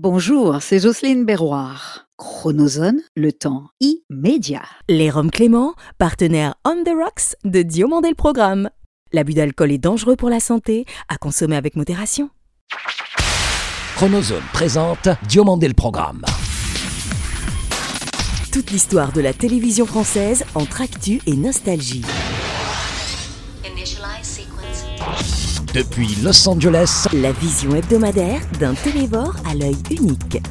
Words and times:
Bonjour, 0.00 0.58
c'est 0.60 0.78
Jocelyne 0.78 1.24
Berroir. 1.24 2.06
Chronozone, 2.16 3.00
le 3.16 3.32
temps 3.32 3.70
immédiat. 3.80 4.62
Les 4.88 5.10
Roms 5.10 5.32
Clément, 5.32 5.74
partenaire 5.98 6.54
On 6.64 6.84
the 6.84 6.94
Rocks 6.96 7.34
de 7.42 7.62
Diomandé 7.62 8.08
le 8.08 8.14
Programme. 8.14 8.70
L'abus 9.12 9.34
d'alcool 9.34 9.72
est 9.72 9.78
dangereux 9.78 10.14
pour 10.14 10.30
la 10.30 10.38
santé, 10.38 10.84
à 11.08 11.16
consommer 11.16 11.56
avec 11.56 11.74
modération. 11.74 12.30
Chronozone 13.96 14.44
présente 14.52 15.08
Diomandé 15.26 15.66
le 15.66 15.74
Programme. 15.74 16.22
Toute 18.52 18.70
l'histoire 18.70 19.10
de 19.12 19.20
la 19.20 19.32
télévision 19.32 19.84
française 19.84 20.44
entre 20.54 20.80
actu 20.80 21.20
et 21.26 21.34
nostalgie. 21.34 22.04
Depuis 25.78 26.16
Los 26.24 26.48
Angeles, 26.48 27.06
La 27.12 27.30
vision 27.30 27.72
hebdomadaire 27.76 28.40
d'un 28.58 28.74
télévore 28.74 29.36
à 29.48 29.54
l'œil 29.54 29.76
unique. 29.92 30.42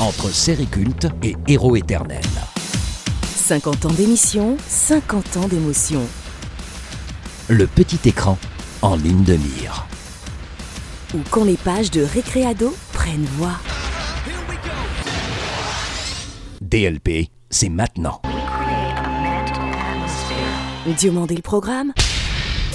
entre 0.00 0.28
série 0.28 0.66
culte 0.66 1.06
et 1.22 1.34
héros 1.46 1.76
éternel. 1.76 2.20
50 3.22 3.86
ans 3.86 3.92
d'émission, 3.92 4.58
50 4.68 5.38
ans 5.38 5.48
d'émotion. 5.48 6.02
Le 7.48 7.66
petit 7.66 8.06
écran 8.06 8.36
en 8.82 8.96
ligne 8.96 9.24
de 9.24 9.36
mire. 9.36 9.86
Ou 11.14 11.20
quand 11.30 11.44
les 11.44 11.56
pages 11.56 11.90
de 11.90 12.02
Récréado 12.02 12.76
prennent 12.92 13.24
voix. 13.38 13.56
DLP, 16.60 17.30
c'est 17.48 17.70
maintenant. 17.70 18.20
Diomandé 20.98 21.34
le 21.34 21.42
Programme, 21.42 21.94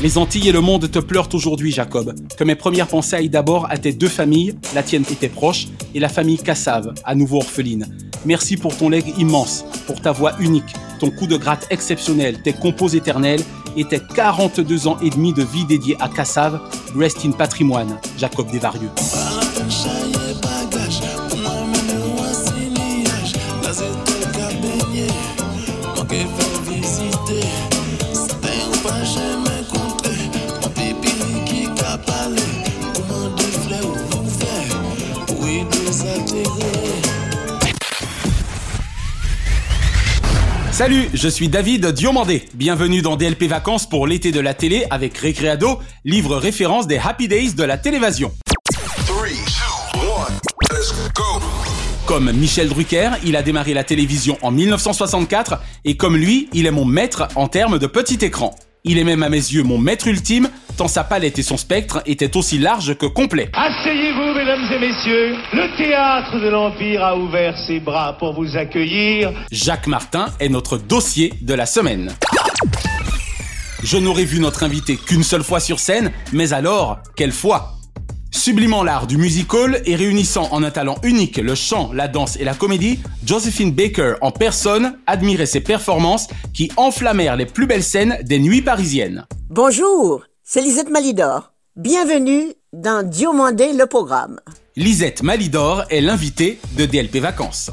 Les 0.02 0.18
Antilles 0.18 0.50
et 0.50 0.52
le 0.52 0.60
monde 0.60 0.90
te 0.90 1.00
pleurent 1.00 1.30
aujourd'hui, 1.34 1.72
Jacob. 1.72 2.14
Que 2.38 2.44
mes 2.44 2.56
premières 2.56 2.88
pensées 2.88 3.16
aillent 3.16 3.30
d'abord 3.30 3.68
à 3.70 3.78
tes 3.78 3.94
deux 3.94 4.10
familles, 4.10 4.56
la 4.76 4.84
tienne 4.84 5.06
était 5.10 5.30
proche, 5.30 5.68
et 5.94 6.00
la 6.00 6.10
famille 6.10 6.38
Cassave, 6.38 6.94
à 7.06 7.16
nouveau 7.16 7.38
orpheline. 7.38 7.88
Merci 8.26 8.58
pour 8.58 8.76
ton 8.76 8.90
legs 8.90 9.14
immense, 9.18 9.66
pour 9.88 10.02
ta 10.02 10.12
voix 10.12 10.34
unique, 10.40 10.74
ton 11.00 11.10
coup 11.10 11.28
de 11.28 11.38
gratte 11.38 11.68
exceptionnel, 11.70 12.42
tes 12.42 12.54
compos 12.54 12.90
éternels 12.90 13.42
et 13.78 13.86
tes 13.86 14.00
42 14.16 14.88
ans 14.88 14.98
et 15.02 15.10
demi 15.10 15.34
de 15.34 15.44
vie 15.44 15.66
dédiés 15.66 15.98
à 16.00 16.10
Cassave. 16.10 16.60
Rest 16.96 17.26
in 17.26 17.32
patrimoine, 17.32 17.98
Jacob 18.18 18.52
Desvarieux. 18.52 18.92
Salut, 40.74 41.08
je 41.14 41.28
suis 41.28 41.50
David 41.50 41.86
Diomandé. 41.90 42.46
Bienvenue 42.56 43.04
dans 43.04 43.16
DLP 43.16 43.44
Vacances 43.44 43.88
pour 43.88 44.08
l'été 44.08 44.32
de 44.32 44.40
la 44.40 44.56
télé 44.56 44.88
avec 44.90 45.16
Récréado, 45.16 45.80
livre 46.04 46.36
référence 46.36 46.88
des 46.88 46.98
Happy 46.98 47.28
Days 47.28 47.54
de 47.54 47.64
la 47.64 47.78
télévision. 47.78 48.32
Three, 49.06 49.36
two, 49.46 50.00
one, 50.00 50.34
let's 50.72 50.92
go. 51.14 51.40
Comme 52.08 52.32
Michel 52.32 52.70
Drucker, 52.70 53.12
il 53.24 53.36
a 53.36 53.44
démarré 53.44 53.76
la 53.76 53.84
télévision 53.84 54.40
en 54.42 54.50
1964 54.50 55.62
et 55.86 55.96
comme 55.96 56.18
lui, 56.18 56.50
il 56.54 56.66
est 56.66 56.72
mon 56.72 56.86
maître 56.86 57.28
en 57.36 57.48
termes 57.48 57.78
de 57.78 57.86
petit 57.86 58.26
écran. 58.26 58.56
Il 58.86 58.98
est 58.98 59.06
même 59.06 59.24
à 59.24 59.30
mes 59.30 59.38
yeux 59.38 59.64
mon 59.64 59.78
maître 59.78 60.08
ultime, 60.08 60.50
tant 60.76 60.90
sa 60.90 61.06
palette 61.06 61.40
et 61.40 61.44
son 61.44 61.56
spectre 61.56 62.04
étaient 62.06 62.36
aussi 62.36 62.58
larges 62.58 62.98
que 62.98 63.06
complets. 63.06 63.50
Asseyez-vous, 63.54 64.34
mesdames 64.34 64.66
et 64.74 64.80
messieurs. 64.80 65.38
Le 65.54 65.78
théâtre 65.78 66.38
de 66.38 66.50
l'Empire 66.50 67.02
a 67.02 67.18
ouvert 67.18 67.58
ses 67.66 67.80
bras 67.80 68.18
pour 68.20 68.34
vous 68.34 68.58
accueillir. 68.58 69.32
Jacques 69.54 69.88
Martin 69.88 70.26
est 70.42 70.50
notre 70.50 70.78
dossier 70.78 71.34
de 71.42 71.54
la 71.54 71.66
semaine. 71.66 72.14
Je 73.84 73.96
n'aurais 73.96 74.26
vu 74.26 74.42
notre 74.42 74.64
invité 74.64 74.98
qu'une 74.98 75.24
seule 75.24 75.44
fois 75.44 75.62
sur 75.62 75.80
scène, 75.80 76.12
mais 76.34 76.52
alors, 76.52 77.00
quelle 77.16 77.32
fois 77.32 77.76
Sublimant 78.34 78.84
l'art 78.84 79.06
du 79.06 79.18
musical 79.18 79.82
et 79.86 79.96
réunissant 79.96 80.50
en 80.52 80.64
un 80.64 80.72
talent 80.72 80.98
unique 81.04 81.38
le 81.38 81.54
chant, 81.54 81.94
la 81.94 82.08
danse 82.08 82.36
et 82.38 82.44
la 82.44 82.56
comédie, 82.56 83.00
Josephine 83.24 83.72
Baker 83.72 84.16
en 84.22 84.32
personne 84.32 84.98
admirait 85.06 85.46
ses 85.46 85.62
performances 85.62 86.28
qui 86.52 86.72
enflammèrent 86.76 87.36
les 87.36 87.46
plus 87.46 87.68
belles 87.68 87.84
scènes 87.84 88.18
des 88.24 88.40
nuits 88.40 88.64
parisiennes. 88.64 89.28
Bonjour, 89.50 90.24
c'est 90.44 90.62
Lisette 90.62 90.90
Malidor. 90.90 91.54
Bienvenue 91.76 92.54
dans 92.74 93.08
Diomandé 93.08 93.72
le 93.72 93.86
programme. 93.86 94.40
Lisette 94.76 95.22
Malidor 95.22 95.84
est 95.92 96.02
l'invitée 96.02 96.60
de 96.76 96.86
DLP 96.86 97.18
Vacances. 97.18 97.70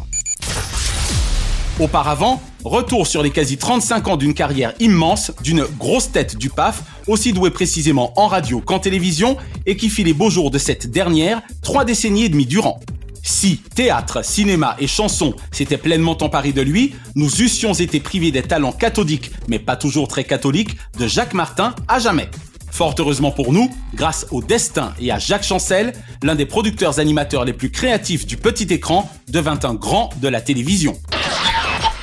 Auparavant, 1.81 2.42
retour 2.65 3.06
sur 3.06 3.22
les 3.22 3.31
quasi 3.31 3.56
35 3.56 4.09
ans 4.09 4.16
d'une 4.16 4.34
carrière 4.34 4.72
immense, 4.81 5.32
d'une 5.43 5.65
grosse 5.78 6.12
tête 6.12 6.37
du 6.37 6.50
PAF, 6.50 6.82
aussi 7.06 7.32
douée 7.32 7.50
précisément 7.50 8.12
en 8.16 8.26
radio 8.26 8.60
qu'en 8.60 8.78
télévision, 8.78 9.37
et 9.66 9.76
qui 9.76 9.88
fit 9.88 10.04
les 10.04 10.12
beaux 10.12 10.31
jours 10.31 10.50
de 10.50 10.59
cette 10.59 10.91
dernière 10.91 11.43
trois 11.62 11.84
décennies 11.84 12.25
et 12.25 12.28
demie 12.28 12.47
durant. 12.47 12.81
Si 13.22 13.59
théâtre, 13.75 14.25
cinéma 14.25 14.76
et 14.78 14.87
chanson 14.87 15.34
s'étaient 15.53 15.76
pleinement 15.76 16.16
emparés 16.22 16.53
de 16.53 16.62
lui, 16.62 16.94
nous 17.15 17.43
eussions 17.43 17.75
été 17.75 18.00
privés 18.00 18.32
des 18.32 18.43
talents 18.43 18.72
cathodiques, 18.72 19.31
mais 19.48 19.59
pas 19.59 19.77
toujours 19.77 20.09
très 20.09 20.25
catholiques, 20.25 20.77
de 20.98 21.06
Jacques 21.06 21.34
Martin 21.34 21.75
à 21.87 21.98
jamais. 21.98 22.31
Fort 22.71 22.94
heureusement 22.98 23.31
pour 23.31 23.53
nous, 23.53 23.71
grâce 23.94 24.27
au 24.31 24.42
destin 24.42 24.94
et 25.00 25.10
à 25.10 25.19
Jacques 25.19 25.44
Chancel, 25.44 25.92
l'un 26.22 26.34
des 26.34 26.47
producteurs 26.47 26.98
animateurs 26.98 27.44
les 27.44 27.53
plus 27.53 27.71
créatifs 27.71 28.27
du 28.27 28.37
petit 28.37 28.72
écran 28.72 29.10
devint 29.28 29.59
un 29.65 29.75
grand 29.75 30.10
de 30.22 30.28
la 30.28 30.41
télévision. 30.41 30.97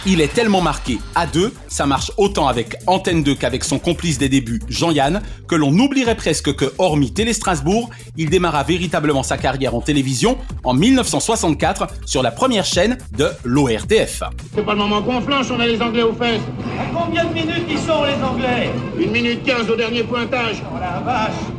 Il 0.09 0.22
est 0.22 0.34
tellement 0.34 0.62
marqué 0.62 1.00
à 1.16 1.28
deux, 1.28 1.53
ça 1.68 1.85
marche 1.85 2.13
autant 2.16 2.47
avec 2.47 2.78
Antenne 2.88 3.23
2 3.23 3.35
qu'avec 3.35 3.66
son 3.66 3.78
complice 3.78 4.18
des 4.18 4.29
débuts, 4.29 4.62
Jean-Yann, 4.69 5.22
que 5.50 5.56
l'on 5.56 5.78
oublierait 5.78 6.16
presque 6.16 6.56
que, 6.56 6.72
hormis 6.78 7.12
Télé 7.12 7.34
Strasbourg, 7.34 7.90
il 8.16 8.29
démarra 8.29 8.63
véritablement 8.63 9.22
sa 9.22 9.38
carrière 9.38 9.75
en 9.75 9.81
télévision 9.81 10.38
en 10.63 10.73
1964 10.73 11.88
sur 12.06 12.23
la 12.23 12.31
première 12.31 12.63
chaîne 12.63 12.97
de 13.18 13.28
l'ORTF. 13.44 14.23
C'est 14.56 14.66
pas 14.66 14.72
le 14.72 14.79
moment 14.79 15.01
qu'on 15.01 15.19
flanche, 15.19 15.47
on 15.51 15.59
a 15.59 15.68
les 15.68 15.81
Anglais 15.81 16.03
aux 16.03 16.13
fesses. 16.13 16.39
À 16.79 16.85
combien 16.97 17.25
de 17.25 17.34
minutes 17.34 17.66
ils 17.69 17.79
sont, 17.79 18.06
les 18.06 18.24
Anglais? 18.24 18.72
Une 18.97 19.12
minute 19.12 19.44
quinze 19.44 19.69
au 19.69 19.75
dernier 19.75 20.03
pointage. 20.03 20.63
Oh 20.74 20.79
la 20.79 21.01
vache 21.01 21.56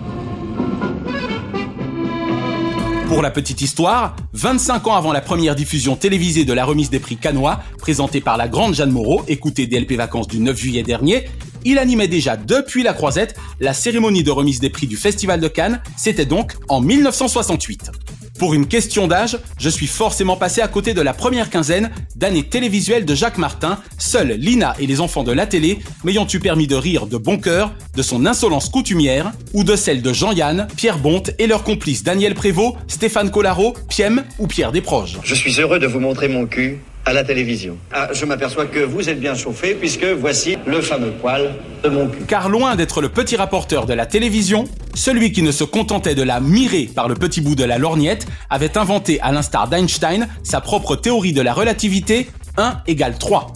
Pour 3.08 3.22
la 3.22 3.30
petite 3.30 3.62
histoire, 3.62 4.16
25 4.34 4.86
ans 4.86 4.94
avant 4.94 5.14
la 5.14 5.22
première 5.22 5.54
diffusion 5.54 5.96
télévisée 5.96 6.44
de 6.44 6.52
la 6.52 6.66
remise 6.66 6.90
des 6.90 7.00
prix 7.00 7.16
Canois, 7.16 7.60
présentée 7.78 8.20
par 8.20 8.36
la 8.36 8.48
grande 8.48 8.74
Jeanne 8.74 8.90
Moreau, 8.90 9.22
écoutée 9.28 9.66
DLP 9.66 9.92
Vacances 9.92 10.28
du 10.28 10.40
9 10.40 10.54
juillet 10.54 10.82
dernier, 10.82 11.24
il 11.64 11.78
animait 11.78 12.06
déjà 12.06 12.36
depuis 12.36 12.82
la 12.82 12.92
croisette 12.92 13.34
la 13.60 13.72
cérémonie 13.72 14.22
de 14.22 14.30
remise 14.30 14.60
des 14.60 14.68
prix 14.68 14.86
du 14.86 14.98
Festival 14.98 15.40
de 15.40 15.48
Cannes, 15.48 15.80
c'était 15.96 16.26
donc 16.26 16.52
en 16.68 16.82
1968. 16.82 17.90
Pour 18.38 18.54
une 18.54 18.68
question 18.68 19.08
d'âge, 19.08 19.36
je 19.58 19.68
suis 19.68 19.88
forcément 19.88 20.36
passé 20.36 20.60
à 20.60 20.68
côté 20.68 20.94
de 20.94 21.00
la 21.00 21.12
première 21.12 21.50
quinzaine 21.50 21.90
d'années 22.14 22.44
télévisuelles 22.44 23.04
de 23.04 23.14
Jacques 23.14 23.38
Martin, 23.38 23.80
seuls 23.98 24.32
Lina 24.32 24.76
et 24.78 24.86
les 24.86 25.00
enfants 25.00 25.24
de 25.24 25.32
la 25.32 25.46
télé 25.46 25.80
m'ayant 26.04 26.26
eu 26.32 26.38
permis 26.38 26.68
de 26.68 26.76
rire 26.76 27.06
de 27.06 27.16
bon 27.16 27.38
cœur 27.38 27.74
de 27.96 28.02
son 28.02 28.26
insolence 28.26 28.68
coutumière 28.68 29.32
ou 29.54 29.64
de 29.64 29.74
celle 29.74 30.02
de 30.02 30.12
Jean-Yann, 30.12 30.68
Pierre 30.76 30.98
Bonte 30.98 31.32
et 31.40 31.48
leurs 31.48 31.64
complices 31.64 32.04
Daniel 32.04 32.34
Prévost, 32.34 32.76
Stéphane 32.86 33.32
Collaro, 33.32 33.74
Piem 33.88 34.22
ou 34.38 34.46
Pierre 34.46 34.70
Desproges. 34.70 35.18
Je 35.24 35.34
suis 35.34 35.60
heureux 35.60 35.80
de 35.80 35.88
vous 35.88 36.00
montrer 36.00 36.28
mon 36.28 36.46
cul 36.46 36.78
à 37.08 37.12
la 37.14 37.24
télévision. 37.24 37.78
Ah, 37.90 38.08
je 38.12 38.26
m'aperçois 38.26 38.66
que 38.66 38.80
vous 38.80 39.08
êtes 39.08 39.18
bien 39.18 39.34
chauffé 39.34 39.74
puisque 39.74 40.04
voici 40.04 40.58
le 40.66 40.82
fameux 40.82 41.10
poil 41.10 41.54
de 41.82 41.88
mon 41.88 42.06
cul. 42.06 42.18
Car 42.28 42.50
loin 42.50 42.76
d'être 42.76 43.00
le 43.00 43.08
petit 43.08 43.36
rapporteur 43.36 43.86
de 43.86 43.94
la 43.94 44.04
télévision, 44.04 44.68
celui 44.94 45.32
qui 45.32 45.42
ne 45.42 45.50
se 45.50 45.64
contentait 45.64 46.14
de 46.14 46.22
la 46.22 46.38
mirer 46.40 46.90
par 46.94 47.08
le 47.08 47.14
petit 47.14 47.40
bout 47.40 47.54
de 47.54 47.64
la 47.64 47.78
lorgnette 47.78 48.26
avait 48.50 48.76
inventé, 48.76 49.20
à 49.22 49.32
l'instar 49.32 49.68
d'Einstein, 49.68 50.28
sa 50.42 50.60
propre 50.60 50.96
théorie 50.96 51.32
de 51.32 51.40
la 51.40 51.54
relativité 51.54 52.28
1 52.58 52.82
égale 52.86 53.16
3. 53.18 53.54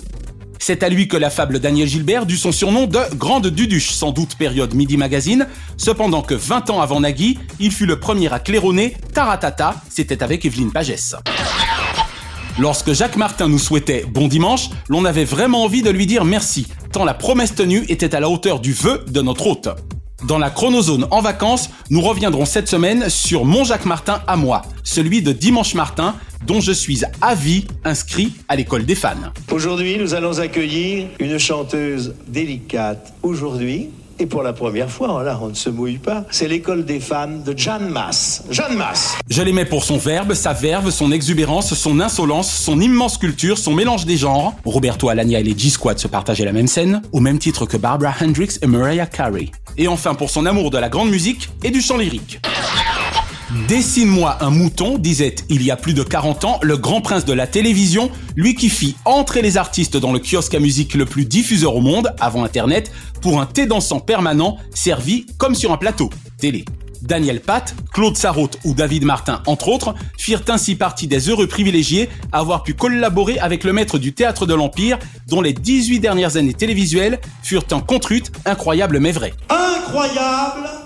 C'est 0.58 0.82
à 0.82 0.88
lui 0.88 1.06
que 1.06 1.18
la 1.18 1.28
fable 1.28 1.58
Daniel 1.60 1.88
Gilbert 1.88 2.24
dut 2.24 2.38
son 2.38 2.52
surnom 2.52 2.86
de 2.86 3.00
Grande 3.16 3.48
Duduche, 3.48 3.90
sans 3.90 4.12
doute 4.12 4.36
période 4.36 4.72
Midi 4.72 4.96
Magazine, 4.96 5.46
cependant 5.76 6.22
que 6.22 6.34
20 6.34 6.70
ans 6.70 6.80
avant 6.80 7.00
Nagui, 7.00 7.38
il 7.60 7.70
fut 7.70 7.86
le 7.86 8.00
premier 8.00 8.32
à 8.32 8.38
claironner 8.38 8.96
Taratata, 9.12 9.74
c'était 9.90 10.22
avec 10.22 10.46
Evelyne 10.46 10.72
Pagès. 10.72 11.16
Lorsque 12.58 12.92
Jacques 12.92 13.16
Martin 13.16 13.48
nous 13.48 13.58
souhaitait 13.58 14.04
bon 14.06 14.28
dimanche, 14.28 14.68
l'on 14.88 15.06
avait 15.06 15.24
vraiment 15.24 15.64
envie 15.64 15.82
de 15.82 15.88
lui 15.88 16.06
dire 16.06 16.24
merci, 16.24 16.66
tant 16.92 17.04
la 17.04 17.14
promesse 17.14 17.54
tenue 17.54 17.84
était 17.88 18.14
à 18.14 18.20
la 18.20 18.28
hauteur 18.28 18.60
du 18.60 18.72
vœu 18.72 19.04
de 19.08 19.22
notre 19.22 19.46
hôte. 19.46 19.68
Dans 20.28 20.38
la 20.38 20.50
chronozone 20.50 21.06
en 21.10 21.20
vacances, 21.22 21.70
nous 21.88 22.02
reviendrons 22.02 22.44
cette 22.44 22.68
semaine 22.68 23.08
sur 23.08 23.46
mon 23.46 23.64
Jacques 23.64 23.86
Martin 23.86 24.20
à 24.26 24.36
moi, 24.36 24.62
celui 24.84 25.22
de 25.22 25.32
Dimanche 25.32 25.74
Martin, 25.74 26.14
dont 26.46 26.60
je 26.60 26.72
suis 26.72 27.00
à 27.22 27.34
vie 27.34 27.64
inscrit 27.84 28.34
à 28.48 28.56
l'école 28.56 28.84
des 28.84 28.94
fans. 28.94 29.16
Aujourd'hui, 29.50 29.96
nous 29.98 30.12
allons 30.12 30.38
accueillir 30.38 31.08
une 31.20 31.38
chanteuse 31.38 32.14
délicate. 32.28 33.14
Aujourd'hui, 33.22 33.88
Et 34.18 34.26
pour 34.26 34.42
la 34.42 34.52
première 34.52 34.90
fois, 34.90 35.22
là, 35.22 35.38
on 35.42 35.48
ne 35.48 35.54
se 35.54 35.70
mouille 35.70 35.98
pas. 35.98 36.24
C'est 36.30 36.48
l'école 36.48 36.84
des 36.84 37.00
femmes 37.00 37.42
de 37.42 37.56
Jeanne 37.56 37.88
Masse. 37.88 38.44
Jeanne 38.50 38.76
Masse. 38.76 39.16
Je 39.28 39.42
l'aimais 39.42 39.64
pour 39.64 39.84
son 39.84 39.98
verbe, 39.98 40.34
sa 40.34 40.52
verve, 40.52 40.90
son 40.90 41.12
exubérance, 41.12 41.74
son 41.74 42.00
insolence, 42.00 42.50
son 42.50 42.80
immense 42.80 43.18
culture, 43.18 43.58
son 43.58 43.74
mélange 43.74 44.06
des 44.06 44.16
genres. 44.16 44.54
Roberto 44.64 45.08
Alagna 45.08 45.40
et 45.40 45.42
les 45.42 45.56
G-Squad 45.56 45.98
se 45.98 46.08
partageaient 46.08 46.44
la 46.44 46.52
même 46.52 46.68
scène, 46.68 47.02
au 47.12 47.20
même 47.20 47.38
titre 47.38 47.66
que 47.66 47.76
Barbara 47.76 48.14
Hendricks 48.22 48.62
et 48.62 48.66
Mariah 48.66 49.06
Carey. 49.06 49.50
Et 49.76 49.88
enfin 49.88 50.14
pour 50.14 50.30
son 50.30 50.46
amour 50.46 50.70
de 50.70 50.78
la 50.78 50.88
grande 50.88 51.10
musique 51.10 51.48
et 51.64 51.70
du 51.70 51.80
chant 51.80 51.96
lyrique. 51.96 52.40
Dessine-moi 53.68 54.38
un 54.40 54.48
mouton, 54.48 54.96
disait 54.96 55.34
il 55.50 55.62
y 55.62 55.70
a 55.70 55.76
plus 55.76 55.92
de 55.92 56.02
40 56.02 56.44
ans 56.46 56.58
le 56.62 56.78
grand 56.78 57.02
prince 57.02 57.26
de 57.26 57.34
la 57.34 57.46
télévision, 57.46 58.10
lui 58.34 58.54
qui 58.54 58.70
fit 58.70 58.96
entrer 59.04 59.42
les 59.42 59.58
artistes 59.58 59.98
dans 59.98 60.10
le 60.12 60.20
kiosque 60.20 60.54
à 60.54 60.58
musique 60.58 60.94
le 60.94 61.04
plus 61.04 61.26
diffuseur 61.26 61.76
au 61.76 61.82
monde, 61.82 62.14
avant 62.18 62.44
Internet, 62.44 62.90
pour 63.20 63.42
un 63.42 63.46
thé 63.46 63.66
dansant 63.66 64.00
permanent, 64.00 64.56
servi 64.74 65.26
comme 65.36 65.54
sur 65.54 65.70
un 65.70 65.76
plateau, 65.76 66.08
télé. 66.38 66.64
Daniel 67.02 67.40
Pat, 67.40 67.74
Claude 67.92 68.16
Sarraute 68.16 68.58
ou 68.64 68.72
David 68.72 69.04
Martin, 69.04 69.42
entre 69.46 69.68
autres, 69.68 69.94
firent 70.16 70.44
ainsi 70.48 70.74
partie 70.74 71.06
des 71.06 71.28
heureux 71.28 71.46
privilégiés 71.46 72.08
à 72.30 72.38
avoir 72.38 72.62
pu 72.62 72.72
collaborer 72.72 73.38
avec 73.38 73.64
le 73.64 73.74
maître 73.74 73.98
du 73.98 74.14
théâtre 74.14 74.46
de 74.46 74.54
l'Empire, 74.54 74.98
dont 75.28 75.42
les 75.42 75.52
18 75.52 76.00
dernières 76.00 76.36
années 76.36 76.54
télévisuelles 76.54 77.20
furent 77.42 77.66
en 77.72 77.80
contrute, 77.80 78.32
incroyable 78.46 78.98
mais 78.98 79.12
vrai. 79.12 79.34
Incroyable 79.50 80.81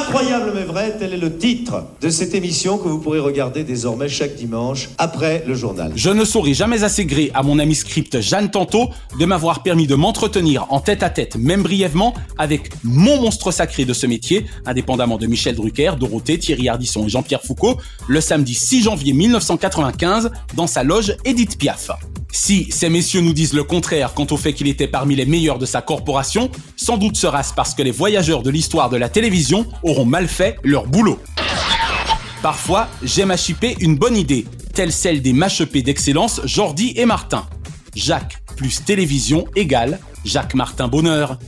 Incroyable 0.00 0.52
mais 0.54 0.64
vrai, 0.64 0.96
tel 0.98 1.12
est 1.14 1.18
le 1.18 1.36
titre 1.36 1.84
de 2.00 2.08
cette 2.08 2.34
émission 2.34 2.78
que 2.78 2.88
vous 2.88 2.98
pourrez 2.98 3.20
regarder 3.20 3.62
désormais 3.62 4.08
chaque 4.08 4.34
dimanche 4.34 4.88
après 4.98 5.44
le 5.46 5.54
journal. 5.54 5.92
Je 5.94 6.10
ne 6.10 6.24
saurai 6.24 6.52
jamais 6.52 6.82
assez 6.82 7.04
gré 7.04 7.30
à 7.32 7.44
mon 7.44 7.60
ami 7.60 7.76
script 7.76 8.20
Jeanne 8.20 8.50
Tanto 8.50 8.88
de 9.20 9.24
m'avoir 9.24 9.62
permis 9.62 9.86
de 9.86 9.94
m'entretenir 9.94 10.66
en 10.70 10.80
tête 10.80 11.04
à 11.04 11.10
tête, 11.10 11.36
même 11.36 11.62
brièvement, 11.62 12.12
avec 12.38 12.72
mon 12.82 13.20
monstre 13.20 13.52
sacré 13.52 13.84
de 13.84 13.92
ce 13.92 14.06
métier, 14.06 14.46
indépendamment 14.66 15.16
de 15.16 15.26
Michel 15.26 15.54
Drucker, 15.54 15.92
Dorothée, 15.98 16.38
Thierry 16.38 16.68
Ardisson 16.68 17.06
et 17.06 17.08
Jean-Pierre 17.08 17.42
Foucault, 17.42 17.76
le 18.08 18.20
samedi 18.20 18.54
6 18.54 18.82
janvier 18.82 19.12
1995, 19.12 20.32
dans 20.54 20.66
sa 20.66 20.82
loge 20.82 21.16
Edith 21.24 21.56
Piaf. 21.56 21.90
Si 22.36 22.66
ces 22.72 22.88
messieurs 22.88 23.20
nous 23.20 23.32
disent 23.32 23.52
le 23.52 23.62
contraire 23.62 24.12
quant 24.12 24.26
au 24.28 24.36
fait 24.36 24.52
qu'il 24.54 24.66
était 24.66 24.88
parmi 24.88 25.14
les 25.14 25.24
meilleurs 25.24 25.60
de 25.60 25.66
sa 25.66 25.82
corporation, 25.82 26.50
sans 26.74 26.96
doute 26.96 27.16
sera-ce 27.16 27.54
parce 27.54 27.74
que 27.74 27.82
les 27.82 27.92
voyageurs 27.92 28.42
de 28.42 28.50
l'histoire 28.50 28.90
de 28.90 28.96
la 28.96 29.08
télévision 29.08 29.68
auront 29.84 30.04
mal 30.04 30.26
fait 30.26 30.56
leur 30.64 30.88
boulot. 30.88 31.20
Parfois, 32.42 32.88
j'aime 33.04 33.30
à 33.30 33.36
chipper 33.36 33.76
une 33.78 33.96
bonne 33.96 34.16
idée, 34.16 34.46
telle 34.74 34.90
celle 34.90 35.22
des 35.22 35.32
machepés 35.32 35.82
d'excellence 35.82 36.40
Jordi 36.44 36.92
et 36.96 37.04
Martin. 37.06 37.46
Jacques 37.94 38.42
plus 38.56 38.84
télévision 38.84 39.46
égale 39.54 40.00
Jacques 40.24 40.54
Martin 40.54 40.88
Bonheur. 40.88 41.38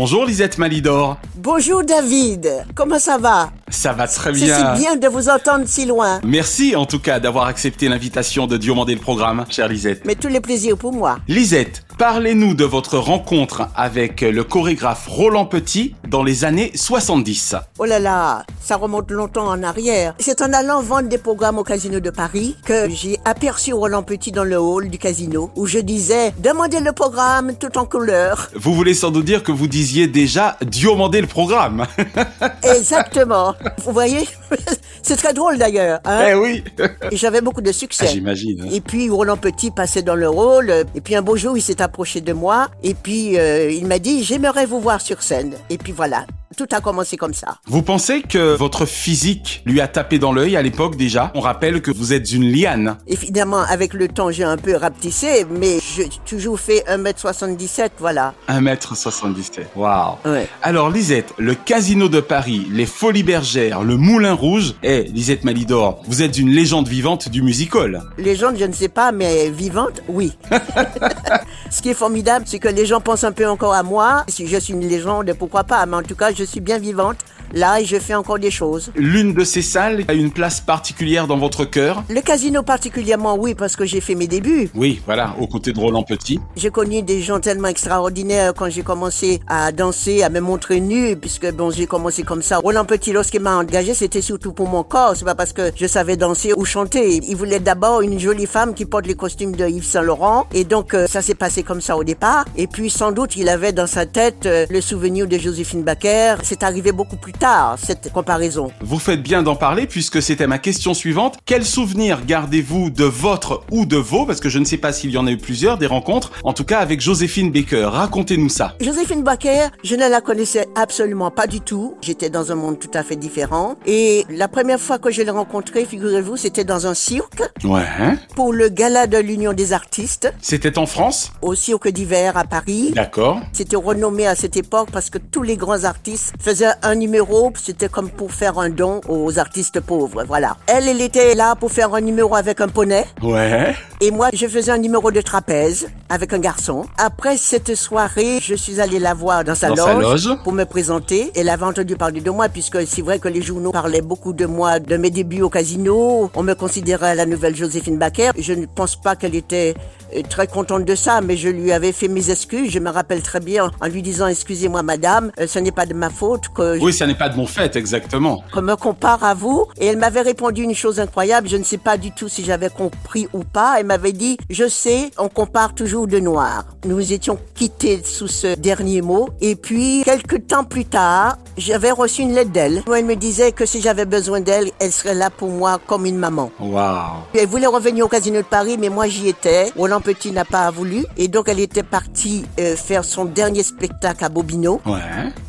Bonjour 0.00 0.24
Lisette 0.24 0.56
Malidor. 0.56 1.18
Bonjour 1.36 1.84
David, 1.84 2.48
comment 2.74 2.98
ça 2.98 3.18
va? 3.18 3.50
Ça 3.68 3.92
va 3.92 4.08
très 4.08 4.32
C'est 4.32 4.46
bien. 4.46 4.74
si 4.74 4.80
bien 4.80 4.96
de 4.96 5.06
vous 5.08 5.28
entendre 5.28 5.64
si 5.66 5.84
loin. 5.84 6.22
Merci 6.24 6.74
en 6.74 6.86
tout 6.86 7.00
cas 7.00 7.20
d'avoir 7.20 7.44
accepté 7.48 7.86
l'invitation 7.86 8.46
de 8.46 8.56
Diomandé 8.56 8.94
le 8.94 9.00
programme, 9.02 9.44
chère 9.50 9.68
Lisette. 9.68 10.06
Mais 10.06 10.14
tous 10.14 10.28
les 10.28 10.40
plaisirs 10.40 10.78
pour 10.78 10.94
moi. 10.94 11.18
Lisette, 11.28 11.82
parlez-nous 12.00 12.54
de 12.54 12.64
votre 12.64 12.96
rencontre 12.96 13.68
avec 13.76 14.22
le 14.22 14.42
chorégraphe 14.42 15.06
Roland 15.06 15.44
Petit 15.44 15.94
dans 16.08 16.22
les 16.22 16.46
années 16.46 16.72
70. 16.74 17.56
Oh 17.78 17.84
là 17.84 17.98
là, 17.98 18.46
ça 18.58 18.76
remonte 18.76 19.10
longtemps 19.10 19.46
en 19.46 19.62
arrière. 19.62 20.14
C'est 20.18 20.40
en 20.40 20.50
allant 20.54 20.80
vendre 20.80 21.10
des 21.10 21.18
programmes 21.18 21.58
au 21.58 21.62
Casino 21.62 22.00
de 22.00 22.08
Paris 22.08 22.56
que 22.64 22.88
j'ai 22.88 23.18
aperçu 23.26 23.74
Roland 23.74 24.02
Petit 24.02 24.32
dans 24.32 24.44
le 24.44 24.58
hall 24.58 24.88
du 24.88 24.96
casino 24.96 25.50
où 25.56 25.66
je 25.66 25.78
disais 25.78 26.32
demandez 26.38 26.80
le 26.80 26.92
programme 26.92 27.54
tout 27.56 27.76
en 27.76 27.84
couleur. 27.84 28.48
Vous 28.54 28.72
voulez 28.72 28.94
sans 28.94 29.10
doute 29.10 29.26
dire 29.26 29.42
que 29.42 29.52
vous 29.52 29.66
disiez 29.66 30.06
déjà 30.06 30.56
Diomandé 30.62 31.20
le 31.20 31.26
programme. 31.26 31.84
Exactement. 32.62 33.54
Vous 33.84 33.92
voyez 33.92 34.26
C'est 35.02 35.16
très 35.16 35.34
drôle 35.34 35.58
d'ailleurs. 35.58 36.00
Hein 36.06 36.28
eh 36.30 36.34
oui. 36.34 36.64
J'avais 37.12 37.42
beaucoup 37.42 37.60
de 37.60 37.70
Ah, 37.70 37.74
succès. 37.74 38.06
J'imagine. 38.06 38.68
Et 38.72 38.80
puis 38.80 39.10
Roland 39.10 39.36
Petit 39.36 39.70
passait 39.70 40.02
dans 40.02 40.14
le 40.14 40.28
rôle. 40.28 40.70
Et 40.94 41.00
puis 41.02 41.14
un 41.14 41.22
beau 41.22 41.36
jour, 41.36 41.56
il 41.58 41.62
s'est 41.62 41.82
approché 41.90 42.20
de 42.20 42.32
moi. 42.32 42.68
Et 42.84 42.94
puis 42.94 43.36
euh, 43.36 43.70
il 43.70 43.86
m'a 43.86 43.98
dit 43.98 44.22
j'aimerais 44.22 44.64
vous 44.64 44.80
voir 44.80 45.00
sur 45.00 45.22
scène. 45.22 45.54
Et 45.70 45.76
puis 45.76 45.92
voilà, 45.92 46.24
tout 46.56 46.68
a 46.72 46.80
commencé 46.80 47.16
comme 47.16 47.34
ça. 47.34 47.58
Vous 47.66 47.82
pensez 47.82 48.22
que 48.22 48.54
votre 48.56 48.86
physique 48.86 49.62
lui 49.66 49.80
a 49.80 49.88
tapé 49.88 50.18
dans 50.18 50.32
l'œil 50.32 50.56
à 50.56 50.62
l'époque 50.62 50.96
déjà? 50.96 51.32
On 51.34 51.40
rappelle 51.40 51.82
que 51.82 51.90
vous 51.90 52.12
êtes 52.12 52.32
une 52.32 52.50
liane. 52.50 52.96
Évidemment, 53.08 53.62
avec 53.62 53.92
le 53.92 54.06
temps, 54.06 54.30
j'ai 54.30 54.44
un 54.44 54.56
peu 54.56 54.76
rapetissé, 54.76 55.46
mais 55.50 55.78
j'ai 55.94 56.08
toujours 56.24 56.60
fait 56.60 56.84
1m77, 56.88 57.90
voilà. 57.98 58.34
1m77. 58.48 59.64
Waouh. 59.74 60.16
Ouais. 60.24 60.48
Alors 60.62 60.90
Lisette, 60.90 61.34
le 61.38 61.54
Casino 61.54 62.08
de 62.08 62.20
Paris, 62.20 62.66
les 62.70 62.86
Folies 62.86 63.24
Bergères, 63.24 63.82
le 63.82 63.96
Moulin 63.96 64.34
Rouge, 64.34 64.74
eh 64.82 65.02
Lisette 65.04 65.44
Malidor, 65.44 66.02
vous 66.06 66.22
êtes 66.22 66.38
une 66.38 66.50
légende 66.50 66.88
vivante 66.88 67.28
du 67.28 67.42
musical. 67.42 68.02
Légende, 68.16 68.56
je 68.58 68.64
ne 68.64 68.72
sais 68.72 68.88
pas, 68.88 69.12
mais 69.12 69.50
vivante, 69.50 70.02
oui. 70.08 70.32
Ce 71.72 71.82
qui 71.82 71.90
est 71.90 71.94
formidable, 71.94 72.46
c'est 72.48 72.58
que 72.58 72.68
les 72.68 72.84
gens 72.84 73.00
pensent 73.00 73.22
un 73.22 73.30
peu 73.30 73.48
encore 73.48 73.74
à 73.74 73.84
moi. 73.84 74.24
Si 74.26 74.48
je 74.48 74.56
suis 74.56 74.72
une 74.72 74.88
légende, 74.88 75.32
pourquoi 75.38 75.62
pas, 75.62 75.86
mais 75.86 75.96
en 75.96 76.02
tout 76.02 76.16
cas, 76.16 76.32
je 76.34 76.42
suis 76.42 76.60
bien 76.60 76.78
vivante. 76.78 77.18
Là, 77.52 77.80
et 77.80 77.84
je 77.84 77.98
fais 77.98 78.14
encore 78.14 78.38
des 78.38 78.50
choses. 78.52 78.92
L'une 78.94 79.34
de 79.34 79.42
ces 79.42 79.62
salles 79.62 80.04
a 80.06 80.14
une 80.14 80.30
place 80.30 80.60
particulière 80.60 81.26
dans 81.26 81.36
votre 81.36 81.64
cœur? 81.64 82.04
Le 82.08 82.20
casino 82.20 82.62
particulièrement, 82.62 83.34
oui, 83.36 83.56
parce 83.56 83.74
que 83.74 83.84
j'ai 83.84 84.00
fait 84.00 84.14
mes 84.14 84.28
débuts. 84.28 84.70
Oui, 84.76 85.02
voilà, 85.04 85.34
aux 85.40 85.48
côtés 85.48 85.72
de 85.72 85.80
Roland 85.80 86.04
Petit. 86.04 86.38
J'ai 86.54 86.70
connu 86.70 87.02
des 87.02 87.22
gens 87.22 87.40
tellement 87.40 87.66
extraordinaires 87.66 88.52
quand 88.56 88.70
j'ai 88.70 88.82
commencé 88.82 89.40
à 89.48 89.72
danser, 89.72 90.22
à 90.22 90.28
me 90.28 90.38
montrer 90.38 90.78
nue, 90.78 91.16
puisque 91.16 91.50
bon, 91.52 91.72
j'ai 91.72 91.86
commencé 91.86 92.22
comme 92.22 92.42
ça. 92.42 92.58
Roland 92.58 92.84
Petit, 92.84 93.12
lorsqu'il 93.12 93.40
m'a 93.40 93.56
engagé, 93.56 93.94
c'était 93.94 94.22
surtout 94.22 94.52
pour 94.52 94.68
mon 94.68 94.84
corps. 94.84 95.14
C'est 95.16 95.24
pas 95.24 95.34
parce 95.34 95.52
que 95.52 95.72
je 95.74 95.86
savais 95.88 96.16
danser 96.16 96.52
ou 96.56 96.64
chanter. 96.64 97.16
Il 97.16 97.34
voulait 97.36 97.58
d'abord 97.58 98.00
une 98.02 98.20
jolie 98.20 98.46
femme 98.46 98.74
qui 98.74 98.84
porte 98.84 99.08
les 99.08 99.16
costumes 99.16 99.56
de 99.56 99.66
Yves 99.66 99.84
Saint 99.84 100.02
Laurent. 100.02 100.46
Et 100.54 100.62
donc, 100.62 100.94
euh, 100.94 101.08
ça 101.08 101.20
s'est 101.20 101.34
passé 101.34 101.59
comme 101.62 101.80
ça 101.80 101.96
au 101.96 102.04
départ. 102.04 102.44
Et 102.56 102.66
puis, 102.66 102.90
sans 102.90 103.12
doute, 103.12 103.36
il 103.36 103.48
avait 103.48 103.72
dans 103.72 103.86
sa 103.86 104.06
tête 104.06 104.46
euh, 104.46 104.66
le 104.70 104.80
souvenir 104.80 105.26
de 105.26 105.38
Joséphine 105.38 105.82
Baker. 105.82 106.36
C'est 106.42 106.62
arrivé 106.62 106.92
beaucoup 106.92 107.16
plus 107.16 107.32
tard, 107.32 107.76
cette 107.82 108.12
comparaison. 108.12 108.70
Vous 108.80 108.98
faites 108.98 109.22
bien 109.22 109.42
d'en 109.42 109.56
parler 109.56 109.86
puisque 109.86 110.20
c'était 110.22 110.46
ma 110.46 110.58
question 110.58 110.94
suivante. 110.94 111.36
Quel 111.46 111.64
souvenir 111.64 112.24
gardez-vous 112.26 112.90
de 112.90 113.04
votre 113.04 113.62
ou 113.70 113.86
de 113.86 113.96
vos, 113.96 114.26
parce 114.26 114.40
que 114.40 114.48
je 114.48 114.58
ne 114.58 114.64
sais 114.64 114.76
pas 114.76 114.92
s'il 114.92 115.10
y 115.10 115.18
en 115.18 115.26
a 115.26 115.30
eu 115.30 115.36
plusieurs, 115.38 115.78
des 115.78 115.86
rencontres, 115.86 116.32
en 116.44 116.52
tout 116.52 116.64
cas 116.64 116.78
avec 116.80 117.00
Joséphine 117.00 117.50
Baker. 117.52 117.88
Racontez-nous 117.92 118.48
ça. 118.48 118.74
Joséphine 118.80 119.22
Baker, 119.22 119.66
je 119.84 119.94
ne 119.94 120.08
la 120.08 120.20
connaissais 120.20 120.66
absolument 120.74 121.30
pas 121.30 121.46
du 121.46 121.60
tout. 121.60 121.94
J'étais 122.00 122.30
dans 122.30 122.52
un 122.52 122.54
monde 122.54 122.78
tout 122.78 122.90
à 122.94 123.02
fait 123.02 123.16
différent. 123.16 123.76
Et 123.86 124.24
la 124.30 124.48
première 124.48 124.80
fois 124.80 124.98
que 124.98 125.10
je 125.10 125.22
l'ai 125.22 125.30
rencontrée, 125.30 125.84
figurez-vous, 125.84 126.36
c'était 126.36 126.64
dans 126.64 126.86
un 126.86 126.94
cirque 126.94 127.42
Ouais. 127.64 127.82
hein 127.98 128.16
pour 128.36 128.52
le 128.52 128.68
gala 128.68 129.06
de 129.06 129.18
l'Union 129.18 129.52
des 129.52 129.72
artistes 129.72 130.32
C'était 130.40 130.78
en 130.78 130.86
France? 130.86 131.32
au 131.42 131.49
cirque 131.54 131.88
d'hiver 131.88 132.36
à 132.36 132.44
Paris. 132.44 132.92
D'accord. 132.94 133.40
C'était 133.52 133.76
renommé 133.76 134.26
à 134.26 134.34
cette 134.34 134.56
époque 134.56 134.88
parce 134.92 135.10
que 135.10 135.18
tous 135.18 135.42
les 135.42 135.56
grands 135.56 135.84
artistes 135.84 136.32
faisaient 136.40 136.72
un 136.82 136.94
numéro, 136.94 137.52
c'était 137.60 137.88
comme 137.88 138.10
pour 138.10 138.32
faire 138.32 138.58
un 138.58 138.70
don 138.70 139.00
aux 139.08 139.38
artistes 139.38 139.80
pauvres, 139.80 140.24
voilà. 140.26 140.56
Elle, 140.66 140.88
elle 140.88 141.00
était 141.00 141.34
là 141.34 141.54
pour 141.56 141.70
faire 141.72 141.94
un 141.94 142.00
numéro 142.00 142.34
avec 142.34 142.60
un 142.60 142.68
poney. 142.68 143.04
Ouais. 143.22 143.74
Et 144.00 144.10
moi, 144.10 144.28
je 144.32 144.46
faisais 144.46 144.70
un 144.72 144.78
numéro 144.78 145.10
de 145.10 145.20
trapèze 145.20 145.88
avec 146.08 146.32
un 146.32 146.38
garçon. 146.38 146.86
Après 146.96 147.36
cette 147.36 147.74
soirée, 147.74 148.38
je 148.40 148.54
suis 148.54 148.80
allée 148.80 148.98
la 148.98 149.14
voir 149.14 149.44
dans 149.44 149.54
sa, 149.54 149.68
Dans 149.68 149.86
loge, 150.00 150.22
sa 150.22 150.28
loge. 150.32 150.42
pour 150.42 150.52
me 150.52 150.64
présenter. 150.64 151.30
Elle 151.36 151.48
avait 151.48 151.64
entendu 151.64 151.96
parler 151.96 152.20
de 152.20 152.30
moi 152.30 152.48
puisque 152.48 152.86
c'est 152.86 153.02
vrai 153.02 153.18
que 153.18 153.28
les 153.28 153.42
journaux 153.42 153.72
parlaient 153.72 154.00
beaucoup 154.00 154.32
de 154.32 154.46
moi, 154.46 154.78
de 154.78 154.96
mes 154.96 155.10
débuts 155.10 155.42
au 155.42 155.50
casino. 155.50 156.30
On 156.34 156.42
me 156.42 156.54
considérait 156.54 157.14
la 157.14 157.26
nouvelle 157.26 157.54
Joséphine 157.54 157.98
Baker. 157.98 158.30
Je 158.38 158.52
ne 158.54 158.66
pense 158.66 158.96
pas 158.96 159.16
qu'elle 159.16 159.34
était 159.34 159.74
euh, 160.16 160.22
très 160.28 160.46
contente 160.46 160.84
de 160.84 160.94
ça, 160.94 161.20
mais 161.20 161.36
je 161.40 161.48
lui 161.48 161.72
avais 161.72 161.92
fait 161.92 162.08
mes 162.08 162.30
excuses. 162.30 162.70
Je 162.70 162.78
me 162.78 162.90
rappelle 162.90 163.22
très 163.22 163.40
bien 163.40 163.70
en 163.80 163.86
lui 163.88 164.02
disant 164.02 164.26
excusez-moi 164.26 164.82
madame, 164.82 165.32
euh, 165.40 165.46
ce 165.46 165.58
n'est 165.58 165.72
pas 165.72 165.86
de 165.86 165.94
ma 165.94 166.10
faute 166.10 166.48
que 166.54 166.78
Oui, 166.78 166.92
ça 166.92 167.06
n'est 167.06 167.14
pas 167.14 167.28
de 167.28 167.36
mon 167.36 167.46
fait, 167.46 167.74
exactement. 167.76 168.44
qu'on 168.52 168.62
me 168.62 168.76
compare 168.76 169.24
à 169.24 169.34
vous. 169.34 169.66
Et 169.80 169.86
elle 169.86 169.96
m'avait 169.98 170.20
répondu 170.20 170.62
une 170.62 170.74
chose 170.74 171.00
incroyable. 171.00 171.48
Je 171.48 171.56
ne 171.56 171.64
sais 171.64 171.78
pas 171.78 171.96
du 171.96 172.12
tout 172.12 172.28
si 172.28 172.44
j'avais 172.44 172.68
compris 172.70 173.26
ou 173.32 173.42
pas. 173.44 173.76
Elle 173.78 173.86
m'avait 173.86 174.12
dit 174.12 174.36
je 174.50 174.68
sais, 174.68 175.10
on 175.18 175.28
compare 175.28 175.74
toujours 175.74 176.06
de 176.06 176.18
noir. 176.20 176.64
Nous 176.84 177.12
étions 177.12 177.38
quittés 177.54 178.02
sous 178.04 178.28
ce 178.28 178.54
dernier 178.54 179.00
mot. 179.02 179.28
Et 179.40 179.56
puis 179.56 180.02
quelques 180.04 180.46
temps 180.46 180.64
plus 180.64 180.84
tard, 180.84 181.38
j'avais 181.56 181.90
reçu 181.90 182.22
une 182.22 182.34
lettre 182.34 182.50
d'elle 182.52 182.82
où 182.86 182.94
elle 182.94 183.04
me 183.06 183.16
disait 183.16 183.52
que 183.52 183.64
si 183.66 183.80
j'avais 183.80 184.04
besoin 184.04 184.40
d'elle, 184.40 184.70
elle 184.78 184.92
serait 184.92 185.14
là 185.14 185.30
pour 185.30 185.48
moi 185.48 185.80
comme 185.86 186.04
une 186.06 186.16
maman. 186.18 186.50
Waouh. 186.60 187.06
Elle 187.34 187.46
voulait 187.48 187.66
revenir 187.66 188.04
au 188.04 188.08
Casino 188.08 188.38
de 188.38 188.46
Paris, 188.46 188.76
mais 188.78 188.88
moi 188.90 189.08
j'y 189.08 189.28
étais. 189.28 189.70
Roland 189.76 190.00
Petit 190.00 190.32
n'a 190.32 190.44
pas 190.44 190.70
voulu. 190.70 191.04
Et 191.16 191.28
donc 191.30 191.48
elle 191.48 191.60
était 191.60 191.82
partie 191.82 192.44
euh, 192.58 192.76
faire 192.76 193.04
son 193.04 193.24
dernier 193.24 193.62
spectacle 193.62 194.24
à 194.24 194.28
Bobino. 194.28 194.80
Ouais. 194.86 194.98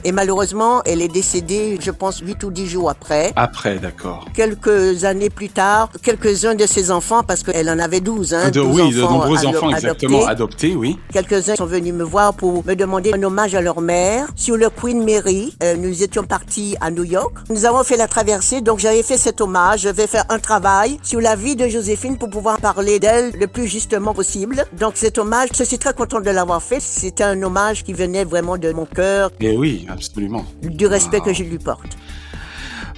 Et 0.03 0.11
malheureusement, 0.11 0.81
elle 0.85 1.01
est 1.01 1.07
décédée, 1.07 1.77
je 1.81 1.91
pense, 1.91 2.19
8 2.19 2.43
ou 2.43 2.51
10 2.51 2.67
jours 2.67 2.89
après. 2.89 3.33
Après, 3.35 3.75
d'accord. 3.79 4.25
Quelques 4.33 5.03
années 5.05 5.29
plus 5.29 5.50
tard, 5.50 5.89
quelques-uns 6.01 6.55
de 6.55 6.65
ses 6.65 6.91
enfants, 6.91 7.23
parce 7.23 7.43
qu'elle 7.43 7.69
en 7.69 7.79
avait 7.79 8.00
12, 8.00 8.33
hein, 8.33 8.50
De, 8.50 8.61
12 8.61 8.81
oui, 8.81 8.93
de 8.93 9.01
nombreux 9.01 9.38
ado- 9.39 9.47
enfants, 9.50 9.69
exactement, 9.71 10.25
adoptés. 10.25 10.31
adoptés, 10.31 10.75
oui. 10.75 10.97
Quelques-uns 11.13 11.55
sont 11.55 11.65
venus 11.65 11.93
me 11.93 12.03
voir 12.03 12.33
pour 12.33 12.65
me 12.65 12.75
demander 12.75 13.11
un 13.13 13.23
hommage 13.23 13.55
à 13.55 13.61
leur 13.61 13.81
mère 13.81 14.27
sur 14.35 14.57
le 14.57 14.69
Queen 14.69 15.03
Mary. 15.03 15.55
Euh, 15.63 15.75
nous 15.77 16.03
étions 16.03 16.23
partis 16.23 16.75
à 16.81 16.91
New 16.91 17.03
York. 17.03 17.33
Nous 17.50 17.65
avons 17.65 17.83
fait 17.83 17.97
la 17.97 18.07
traversée, 18.07 18.61
donc 18.61 18.79
j'avais 18.79 19.03
fait 19.03 19.17
cet 19.17 19.41
hommage. 19.41 19.81
Je 19.81 19.89
vais 19.89 20.07
faire 20.07 20.25
un 20.29 20.39
travail 20.39 21.00
sur 21.03 21.21
la 21.21 21.35
vie 21.35 21.55
de 21.55 21.67
Joséphine 21.67 22.17
pour 22.17 22.29
pouvoir 22.29 22.59
parler 22.59 23.00
d'elle 23.00 23.31
le 23.39 23.47
plus 23.47 23.67
justement 23.67 24.13
possible. 24.13 24.65
Donc 24.79 24.93
cet 24.95 25.17
hommage, 25.17 25.50
je 25.57 25.63
suis 25.71 25.79
très 25.79 25.93
contente 25.93 26.25
de 26.25 26.31
l'avoir 26.31 26.61
fait. 26.61 26.81
C'était 26.81 27.23
un 27.23 27.41
hommage 27.41 27.85
qui 27.85 27.93
venait 27.93 28.25
vraiment 28.25 28.57
de 28.57 28.73
mon 28.73 28.85
cœur, 28.85 29.31
Et 29.39 29.55
oui, 29.55 29.87
absolument. 29.89 30.43
du 30.61 30.85
respect 30.85 31.21
que 31.21 31.31
je 31.31 31.43
lui 31.43 31.59
porte. 31.59 31.97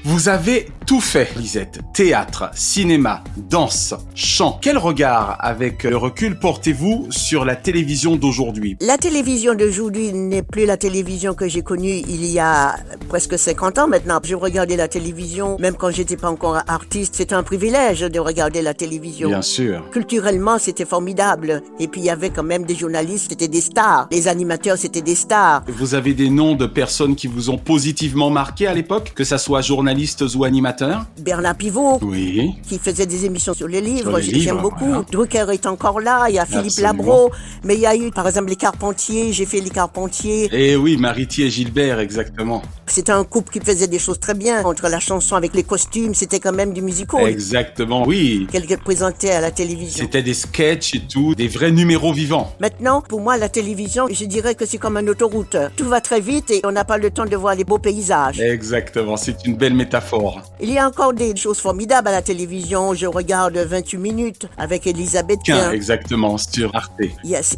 Vous 0.05 0.27
avez 0.27 0.67
tout 0.85 0.99
fait, 0.99 1.33
Lisette. 1.37 1.79
Théâtre, 1.93 2.51
cinéma, 2.53 3.23
danse, 3.37 3.93
chant. 4.15 4.59
Quel 4.61 4.77
regard, 4.77 5.37
avec 5.39 5.83
le 5.85 5.95
recul, 5.95 6.37
portez-vous 6.37 7.07
sur 7.09 7.45
la 7.45 7.55
télévision 7.55 8.17
d'aujourd'hui? 8.17 8.75
La 8.81 8.97
télévision 8.97 9.55
d'aujourd'hui 9.55 10.11
n'est 10.11 10.43
plus 10.43 10.65
la 10.65 10.75
télévision 10.75 11.33
que 11.33 11.47
j'ai 11.47 11.61
connue 11.61 12.01
il 12.09 12.25
y 12.25 12.37
a 12.37 12.75
presque 13.07 13.39
50 13.39 13.77
ans 13.79 13.87
maintenant. 13.87 14.19
Je 14.25 14.35
regardais 14.35 14.75
la 14.75 14.89
télévision, 14.89 15.55
même 15.57 15.75
quand 15.75 15.91
j'étais 15.91 16.17
pas 16.17 16.29
encore 16.29 16.57
artiste, 16.67 17.15
c'était 17.15 17.35
un 17.35 17.43
privilège 17.43 18.01
de 18.01 18.19
regarder 18.19 18.61
la 18.61 18.73
télévision. 18.73 19.29
Bien 19.29 19.41
sûr. 19.41 19.89
Culturellement, 19.89 20.57
c'était 20.59 20.83
formidable. 20.83 21.63
Et 21.79 21.87
puis, 21.87 22.01
il 22.01 22.05
y 22.05 22.09
avait 22.09 22.29
quand 22.29 22.43
même 22.43 22.65
des 22.65 22.75
journalistes, 22.75 23.27
c'était 23.29 23.47
des 23.47 23.61
stars. 23.61 24.09
Les 24.11 24.27
animateurs, 24.27 24.77
c'était 24.77 25.01
des 25.01 25.15
stars. 25.15 25.63
Vous 25.69 25.95
avez 25.95 26.13
des 26.13 26.29
noms 26.29 26.55
de 26.55 26.65
personnes 26.65 27.15
qui 27.15 27.27
vous 27.27 27.49
ont 27.49 27.57
positivement 27.57 28.29
marqué 28.29 28.67
à 28.67 28.73
l'époque, 28.73 29.13
que 29.15 29.23
ça 29.23 29.37
soit 29.37 29.61
journalistes 29.93 30.23
ou 30.35 30.43
animateurs 30.43 31.05
Bernard 31.19 31.55
Pivot, 31.55 31.99
Oui. 32.01 32.55
qui 32.67 32.79
faisait 32.79 33.05
des 33.05 33.25
émissions 33.25 33.53
sur 33.53 33.67
les 33.67 33.79
livres, 33.81 34.19
j'aime 34.19 34.57
beaucoup. 34.57 34.85
voilà. 34.85 35.05
Drucker 35.11 35.45
est 35.53 35.65
encore 35.67 35.99
là, 35.99 36.25
il 36.29 36.35
y 36.35 36.39
a 36.39 36.45
Philippe 36.45 36.65
Absolument. 36.65 36.93
Labro, 36.93 37.31
mais 37.63 37.75
il 37.75 37.81
y 37.81 37.85
a 37.85 37.95
eu, 37.95 38.09
par 38.11 38.27
exemple, 38.27 38.49
les 38.49 38.55
Carpentiers, 38.55 39.31
j'ai 39.33 39.45
fait 39.45 39.59
les 39.59 39.69
Carpentiers. 39.69 40.49
Et 40.51 40.75
oui, 40.75 40.97
Maritier 40.97 41.45
et 41.45 41.49
Gilbert, 41.49 41.99
exactement. 41.99 42.61
C'était 42.87 43.11
un 43.11 43.23
couple 43.23 43.51
qui 43.53 43.59
faisait 43.59 43.87
des 43.87 43.99
choses 43.99 44.19
très 44.19 44.33
bien. 44.33 44.63
Entre 44.65 44.89
la 44.89 44.99
chanson 44.99 45.35
avec 45.35 45.53
les 45.53 45.63
costumes, 45.63 46.13
c'était 46.15 46.39
quand 46.39 46.51
même 46.51 46.73
du 46.73 46.81
musical. 46.81 47.27
Exactement, 47.27 48.03
oui. 48.05 48.47
Qu'elle 48.51 48.65
présentait 48.79 49.31
à 49.31 49.41
la 49.41 49.51
télévision. 49.51 50.03
C'était 50.03 50.23
des 50.23 50.33
sketchs 50.33 50.95
et 50.95 51.01
tout, 51.01 51.35
des 51.35 51.47
vrais 51.47 51.71
numéros 51.71 52.13
vivants. 52.13 52.51
Maintenant, 52.59 53.01
pour 53.01 53.21
moi, 53.21 53.37
la 53.37 53.49
télévision, 53.49 54.07
je 54.11 54.25
dirais 54.25 54.55
que 54.55 54.65
c'est 54.65 54.77
comme 54.79 54.97
une 54.97 55.09
autoroute. 55.09 55.55
Tout 55.77 55.85
va 55.85 56.01
très 56.01 56.19
vite 56.19 56.49
et 56.51 56.61
on 56.65 56.71
n'a 56.71 56.83
pas 56.83 56.97
le 56.97 57.09
temps 57.11 57.25
de 57.25 57.35
voir 57.35 57.55
les 57.55 57.63
beaux 57.63 57.77
paysages. 57.77 58.39
Exactement, 58.39 59.17
c'est 59.17 59.45
une 59.45 59.55
belle 59.55 59.73
métaphore. 59.83 60.41
Il 60.61 60.71
y 60.71 60.77
a 60.77 60.87
encore 60.87 61.13
des 61.13 61.35
choses 61.35 61.59
formidables 61.59 62.07
à 62.07 62.11
la 62.11 62.21
télévision. 62.21 62.93
Je 62.93 63.05
regarde 63.05 63.57
28 63.57 63.97
minutes 63.97 64.47
avec 64.57 64.87
Elisabeth 64.87 65.39
Quint. 65.45 65.71
exactement, 65.71 66.37
sur 66.37 66.73
Arte. 66.73 66.91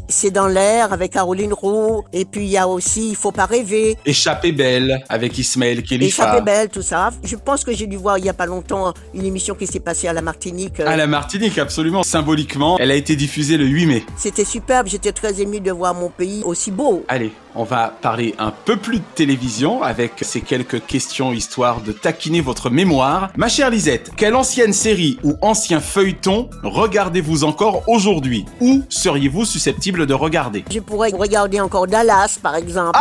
C'est 0.08 0.32
dans 0.32 0.48
l'air 0.48 0.92
avec 0.92 1.12
Caroline 1.14 1.54
Roux. 1.54 2.04
Et 2.14 2.26
puis 2.26 2.46
il 2.46 2.52
y 2.52 2.58
a 2.58 2.68
aussi 2.68 3.10
Il 3.10 3.16
faut 3.16 3.32
pas 3.32 3.46
rêver. 3.46 3.98
Échappée 4.06 4.52
belle, 4.52 5.04
avec 5.08 5.38
Ismaël 5.38 5.84
Khalifa. 5.84 6.24
Échappée 6.24 6.42
belle, 6.42 6.70
tout 6.70 6.82
ça. 6.82 7.12
Je 7.24 7.36
pense 7.36 7.64
que 7.64 7.74
j'ai 7.74 7.88
dû 7.88 7.98
voir 7.98 8.18
il 8.18 8.26
y 8.26 8.30
a 8.30 8.34
pas 8.34 8.48
longtemps 8.48 8.94
une 9.14 9.26
émission 9.26 9.54
qui 9.54 9.68
s'est 9.68 9.80
passée 9.80 10.08
à 10.08 10.14
la 10.14 10.22
Martinique. 10.22 10.80
À 10.80 10.96
la 10.96 11.08
Martinique, 11.08 11.58
absolument. 11.60 12.02
Symboliquement, 12.04 12.78
elle 12.80 12.92
a 12.92 12.96
été 12.96 13.16
diffusée 13.16 13.58
le 13.58 13.66
8 13.66 13.86
mai. 13.86 14.04
C'était 14.18 14.46
superbe. 14.46 14.88
J'étais 14.88 15.12
très 15.12 15.42
émue 15.42 15.60
de 15.60 15.72
voir 15.72 15.94
mon 15.94 16.10
pays 16.10 16.42
aussi 16.44 16.72
beau. 16.72 17.04
Allez, 17.08 17.32
on 17.56 17.64
va 17.64 17.94
parler 18.02 18.36
un 18.38 18.52
peu 18.52 18.78
plus 18.78 19.00
de 19.00 19.04
télévision 19.16 19.82
avec 19.82 20.14
ces 20.22 20.42
quelques 20.42 20.86
questions 20.86 21.32
histoire 21.32 21.82
de 21.82 21.92
taquiner 21.92 22.42
votre 22.42 22.70
mémoire. 22.70 23.30
Ma 23.38 23.48
chère 23.48 23.70
Lisette, 23.70 24.12
quelle 24.16 24.36
ancienne 24.36 24.74
série 24.74 25.18
ou 25.24 25.36
ancien 25.42 25.80
feuilleton 25.80 26.50
regardez-vous 26.64 27.44
encore 27.44 27.84
aujourd'hui? 27.88 28.46
Ou 28.60 28.84
seriez-vous 28.90 29.46
susceptible 29.46 30.06
de 30.06 30.14
regarder? 30.14 30.66
Je 30.72 30.80
pourrais 30.80 31.12
regarder 31.12 31.60
encore 31.62 31.88
Dallas, 31.88 32.38
par 32.42 32.56
exemple. 32.56 33.00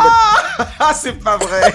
Ah, 0.79 0.93
c'est 0.95 1.19
pas 1.19 1.37
vrai! 1.37 1.73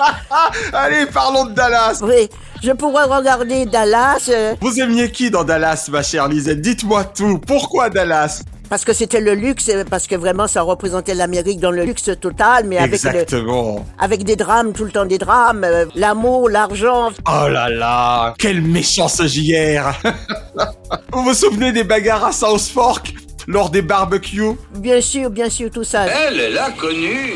Allez, 0.72 1.06
parlons 1.06 1.46
de 1.46 1.52
Dallas! 1.52 2.00
Oui, 2.02 2.28
je 2.62 2.72
pourrais 2.72 3.04
regarder 3.04 3.66
Dallas 3.66 4.28
euh, 4.28 4.54
Vous 4.60 4.80
aimiez 4.80 5.10
qui 5.10 5.30
dans 5.30 5.44
Dallas, 5.44 5.88
ma 5.90 6.02
chère 6.02 6.28
Lisette? 6.28 6.60
Dites-moi 6.60 7.04
tout. 7.04 7.38
Pourquoi 7.38 7.90
Dallas? 7.90 8.42
Parce 8.72 8.86
que 8.86 8.94
c'était 8.94 9.20
le 9.20 9.34
luxe, 9.34 9.70
parce 9.90 10.06
que 10.06 10.14
vraiment 10.14 10.46
ça 10.46 10.62
représentait 10.62 11.14
l'Amérique 11.14 11.60
dans 11.60 11.70
le 11.70 11.84
luxe 11.84 12.08
total, 12.18 12.64
mais 12.64 12.78
avec, 12.78 13.02
le- 13.02 13.26
avec 13.98 14.24
des 14.24 14.34
drames, 14.34 14.72
tout 14.72 14.84
le 14.86 14.90
temps 14.90 15.04
des 15.04 15.18
drames, 15.18 15.62
euh, 15.62 15.84
l'amour, 15.94 16.48
l'argent. 16.48 17.10
Oh 17.28 17.48
là 17.50 17.68
là, 17.68 18.34
quel 18.38 18.62
méchant 18.62 19.08
ce 19.08 19.24
JR 19.26 19.92
Vous 21.12 21.22
vous 21.22 21.34
souvenez 21.34 21.72
des 21.72 21.84
bagarres 21.84 22.24
à 22.24 22.32
South 22.32 22.62
Fork 22.62 23.12
lors 23.46 23.68
des 23.68 23.82
barbecues? 23.82 24.56
Bien 24.76 25.02
sûr, 25.02 25.28
bien 25.28 25.50
sûr, 25.50 25.68
tout 25.70 25.84
ça. 25.84 26.06
Elle, 26.06 26.40
elle 26.40 26.56
a 26.56 26.70
connu. 26.70 27.34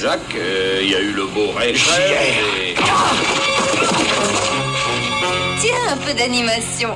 Jacques, 0.00 0.20
euh, 0.36 0.78
il 0.84 0.90
y 0.90 0.94
a 0.94 1.00
eu 1.00 1.10
le 1.10 1.24
beau 1.26 1.50
rêve. 1.58 1.74
et- 1.74 2.74
Tiens, 5.60 5.74
un 5.92 5.96
peu 5.96 6.14
d'animation. 6.14 6.90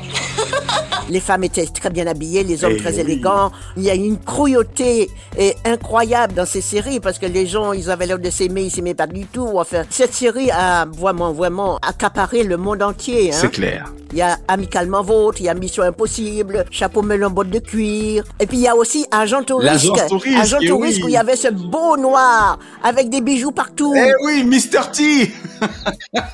Les 1.11 1.21
femmes 1.21 1.45
étaient 1.45 1.67
très 1.67 1.91
bien 1.91 2.07
habillées, 2.07 2.45
les 2.45 2.65
hommes 2.65 2.73
Eh 2.77 2.81
très 2.81 2.95
oui. 2.95 3.01
élégants. 3.01 3.53
Il 3.77 3.83
y 3.83 3.91
a 3.91 3.95
une 3.95 4.19
cruauté 4.19 5.11
et 5.39 5.55
incroyable 5.67 6.33
dans 6.35 6.47
ces 6.47 6.63
séries 6.63 6.99
parce 6.99 7.19
que 7.19 7.27
les 7.27 7.47
gens, 7.47 7.73
ils 7.73 7.91
avaient 7.91 8.07
l'air 8.07 8.19
de 8.19 8.31
s'aimer, 8.31 8.63
ils 8.63 8.71
s'aimaient 8.71 8.95
pas 8.95 9.07
du 9.07 9.27
tout. 9.27 9.51
Enfin, 9.55 9.83
cette 9.91 10.15
série 10.15 10.51
a 10.51 10.87
vraiment, 10.87 11.33
vraiment 11.33 11.79
accaparé 11.87 12.43
le 12.43 12.57
monde 12.57 12.83
entier. 12.83 13.33
Hein. 13.33 13.37
C'est 13.39 13.51
clair. 13.51 13.93
Il 14.13 14.19
y 14.19 14.23
a 14.23 14.39
Amicalement 14.49 15.03
Vôtre, 15.03 15.39
il 15.41 15.47
y 15.47 15.49
a 15.49 15.55
Mission 15.55 15.83
Impossible, 15.83 16.65
Chapeau 16.71 17.03
melon 17.03 17.31
botte 17.31 17.51
de 17.51 17.59
cuir. 17.59 18.25
Et 18.39 18.47
puis 18.47 18.59
il 18.59 18.63
y 18.63 18.69
a 18.69 18.77
aussi 18.77 19.05
Agent 19.11 19.43
Touriste. 19.43 19.91
Touriste, 20.09 20.39
Agent 20.41 20.59
eh 20.63 20.69
Touriste 20.69 20.99
oui. 20.99 21.05
où 21.05 21.09
il 21.09 21.13
y 21.15 21.17
avait 21.17 21.37
ce 21.37 21.49
beau 21.49 21.97
noir 21.97 22.59
avec 22.83 23.11
des 23.11 23.21
bijoux 23.21 23.51
partout. 23.51 23.93
Eh 23.97 24.13
oui, 24.25 24.45
Mr. 24.45 24.91
T 24.93 25.33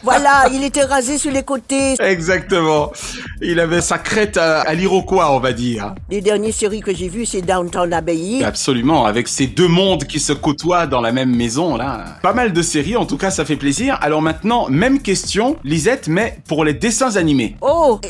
Voilà, 0.02 0.44
il 0.52 0.62
était 0.62 0.84
rasé 0.84 1.16
sur 1.16 1.30
les 1.32 1.42
côtés. 1.42 1.94
Exactement. 2.00 2.92
Il 3.40 3.58
avait 3.60 3.80
sa 3.80 3.96
crête 4.00 4.36
à, 4.36 4.62
à 4.62 4.74
l'Iroquois, 4.74 5.32
on 5.32 5.38
va 5.38 5.52
dire. 5.52 5.94
Les 6.10 6.20
dernières 6.20 6.52
séries 6.52 6.80
que 6.80 6.94
j'ai 6.94 7.08
vues, 7.08 7.26
c'est 7.26 7.42
Downtown 7.42 7.92
Abbey. 7.92 8.42
Absolument, 8.42 9.06
avec 9.06 9.28
ces 9.28 9.46
deux 9.46 9.68
mondes 9.68 10.04
qui 10.04 10.18
se 10.18 10.32
côtoient 10.32 10.86
dans 10.86 11.00
la 11.00 11.12
même 11.12 11.34
maison, 11.34 11.76
là. 11.76 12.04
Pas 12.22 12.32
mal 12.32 12.52
de 12.52 12.62
séries, 12.62 12.96
en 12.96 13.06
tout 13.06 13.16
cas, 13.16 13.30
ça 13.30 13.44
fait 13.44 13.56
plaisir. 13.56 13.98
Alors 14.00 14.22
maintenant, 14.22 14.68
même 14.68 15.00
question, 15.00 15.56
Lisette, 15.64 16.08
mais 16.08 16.38
pour 16.48 16.64
les 16.64 16.74
dessins 16.74 17.16
animés. 17.16 17.56
Oh 17.60 18.00